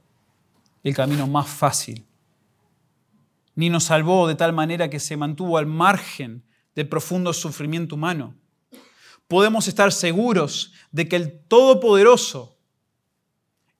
[0.82, 2.06] el camino más fácil,
[3.54, 6.44] ni nos salvó de tal manera que se mantuvo al margen
[6.74, 8.34] del profundo sufrimiento humano.
[9.28, 12.56] Podemos estar seguros de que el Todopoderoso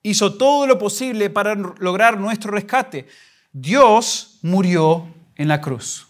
[0.02, 3.06] hizo todo lo posible para lograr nuestro rescate.
[3.52, 5.06] Dios murió
[5.36, 6.08] en la cruz.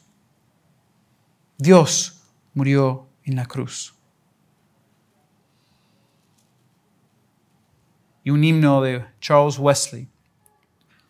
[1.58, 2.22] Dios
[2.54, 3.94] murió en la cruz.
[8.24, 10.08] Y un himno de Charles Wesley,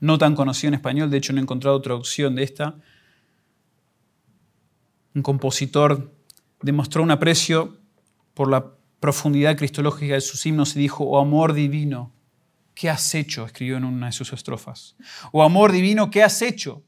[0.00, 2.76] no tan conocido en español, de hecho no he encontrado traducción de esta.
[5.14, 6.14] Un compositor
[6.62, 7.78] demostró un aprecio
[8.34, 12.12] por la profundidad cristológica de sus himnos y dijo, oh amor divino,
[12.74, 13.44] ¿qué has hecho?
[13.44, 14.96] escribió en una de sus estrofas.
[15.32, 16.82] Oh amor divino, ¿qué has hecho?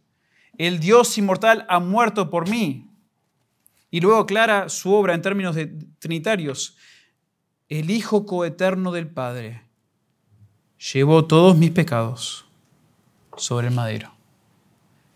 [0.62, 2.88] El Dios inmortal ha muerto por mí.
[3.90, 5.56] Y luego aclara su obra en términos
[5.98, 6.76] trinitarios.
[7.68, 9.64] El Hijo coeterno del Padre
[10.92, 12.44] llevó todos mis pecados
[13.36, 14.14] sobre el madero.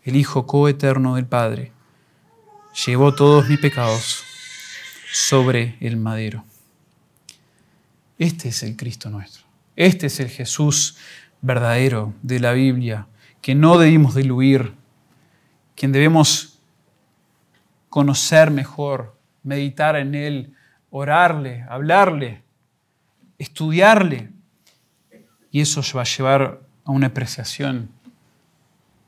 [0.03, 1.71] El Hijo coeterno del Padre
[2.85, 4.25] llevó todos mis pecados
[5.13, 6.43] sobre el madero.
[8.17, 9.45] Este es el Cristo nuestro.
[9.77, 10.97] Este es el Jesús
[11.39, 13.07] verdadero de la Biblia,
[13.41, 14.75] que no debimos diluir,
[15.77, 16.59] quien debemos
[17.87, 20.53] conocer mejor, meditar en Él,
[20.89, 22.43] orarle, hablarle,
[23.37, 24.31] estudiarle.
[25.51, 27.89] Y eso va a llevar a una apreciación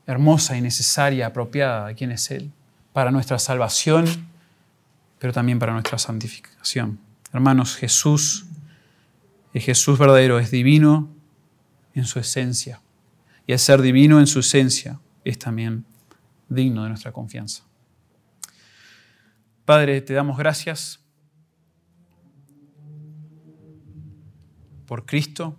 [0.06, 2.52] hermosa y necesaria, apropiada de quién es Él,
[2.92, 4.06] para nuestra salvación,
[5.18, 7.00] pero también para nuestra santificación.
[7.32, 8.46] Hermanos, Jesús,
[9.52, 11.08] el Jesús verdadero, es divino
[11.94, 12.80] en su esencia.
[13.46, 15.84] Y al ser divino en su esencia, es también
[16.50, 17.64] digno de nuestra confianza.
[19.64, 21.00] Padre, te damos gracias
[24.86, 25.56] por Cristo.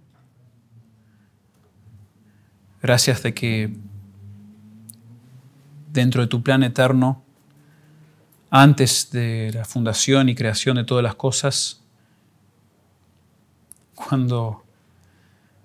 [2.81, 3.73] Gracias de que
[5.91, 7.23] dentro de tu plan eterno,
[8.49, 11.81] antes de la fundación y creación de todas las cosas,
[13.95, 14.65] cuando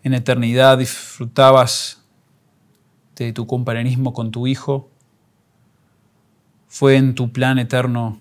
[0.04, 2.04] en eternidad disfrutabas
[3.16, 4.90] de tu compañerismo con tu Hijo,
[6.78, 8.20] fue en tu plan eterno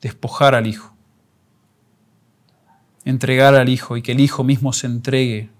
[0.00, 0.94] despojar al Hijo,
[3.04, 5.50] entregar al Hijo y que el Hijo mismo se entregue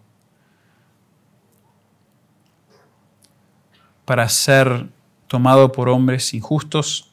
[4.07, 4.89] para ser
[5.27, 7.13] tomado por hombres injustos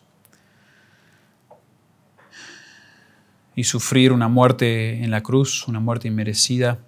[3.54, 6.80] y sufrir una muerte en la cruz, una muerte inmerecida,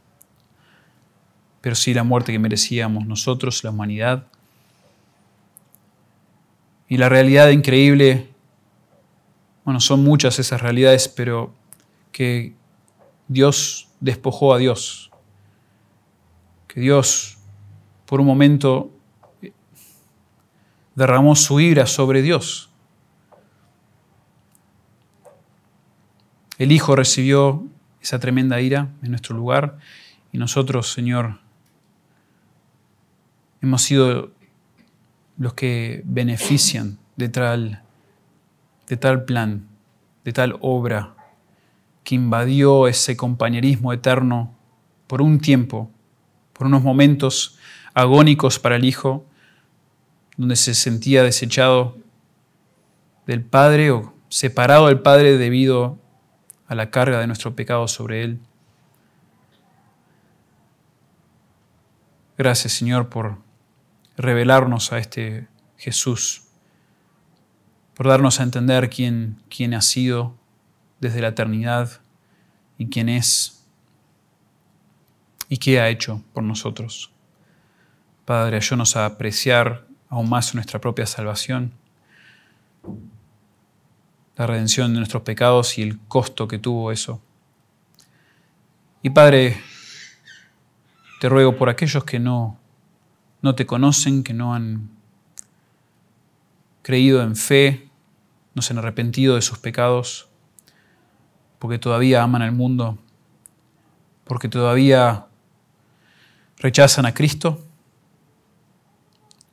[1.60, 4.28] pero sí la muerte que merecíamos nosotros, la humanidad.
[6.90, 8.30] Y la realidad increíble
[9.70, 11.54] bueno, son muchas esas realidades, pero
[12.12, 12.56] que
[13.28, 15.12] Dios despojó a Dios.
[16.68, 17.38] Que Dios,
[18.08, 18.90] por un momento,
[20.96, 22.72] derramó su ira sobre Dios.
[26.58, 27.64] El Hijo recibió
[28.02, 29.78] esa tremenda ira en nuestro lugar
[30.32, 31.40] y nosotros, Señor,
[33.62, 34.32] hemos sido
[35.40, 37.82] los que benefician de tal
[38.90, 39.68] de tal plan,
[40.26, 41.16] de tal obra,
[42.04, 44.56] que invadió ese compañerismo eterno
[45.08, 45.92] por un tiempo,
[46.54, 47.58] por unos momentos
[47.94, 49.26] agónicos para el Hijo,
[50.38, 51.98] donde se sentía desechado
[53.28, 56.00] del Padre o separado del Padre debido
[56.68, 58.40] a la carga de nuestro pecado sobre Él.
[62.38, 63.38] Gracias Señor por
[64.20, 65.48] revelarnos a este
[65.78, 66.44] Jesús
[67.96, 70.36] por darnos a entender quién, quién ha sido
[71.00, 72.02] desde la eternidad
[72.78, 73.66] y quién es
[75.48, 77.12] y qué ha hecho por nosotros.
[78.26, 81.74] Padre, ayúdanos a apreciar aún más nuestra propia salvación,
[84.36, 87.22] la redención de nuestros pecados y el costo que tuvo eso.
[89.02, 89.62] Y Padre,
[91.22, 92.59] te ruego por aquellos que no,
[93.42, 94.90] no te conocen, que no han
[96.82, 97.90] creído en fe,
[98.56, 100.28] no se han arrepentido de sus pecados,
[101.60, 102.98] porque todavía aman al mundo,
[104.24, 105.28] porque todavía
[106.58, 107.64] rechazan a Cristo,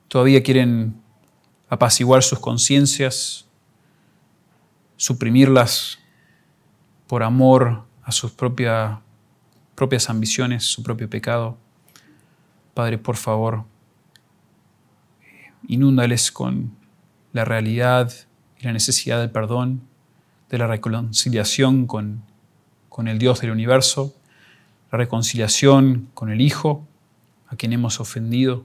[0.09, 1.01] todavía quieren
[1.69, 3.47] apaciguar sus conciencias,
[4.97, 5.99] suprimirlas
[7.07, 9.01] por amor a sus propias
[10.09, 11.59] ambiciones, su propio pecado.
[12.73, 13.65] Padre, por favor,
[15.69, 16.77] inúndales con
[17.33, 18.13] la realidad
[18.59, 19.83] y la necesidad del perdón,
[20.49, 22.23] de la reconciliación con,
[22.89, 24.15] con el Dios del universo,
[24.91, 26.87] la reconciliación con el Hijo,
[27.49, 28.65] a quien hemos ofendido.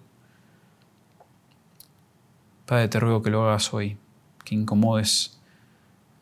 [2.66, 3.98] Padre, te ruego que lo hagas hoy,
[4.46, 5.40] que incomodes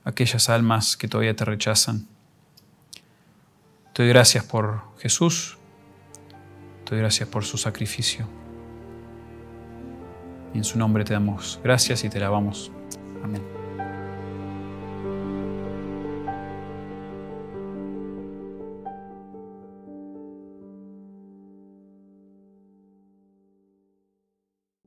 [0.04, 2.08] aquellas almas que todavía te rechazan.
[3.94, 5.58] Te doy gracias por Jesús,
[6.86, 8.39] te doy gracias por su sacrificio.
[10.54, 12.72] En su nombre te damos gracias y te alabamos.
[13.24, 13.59] Amén.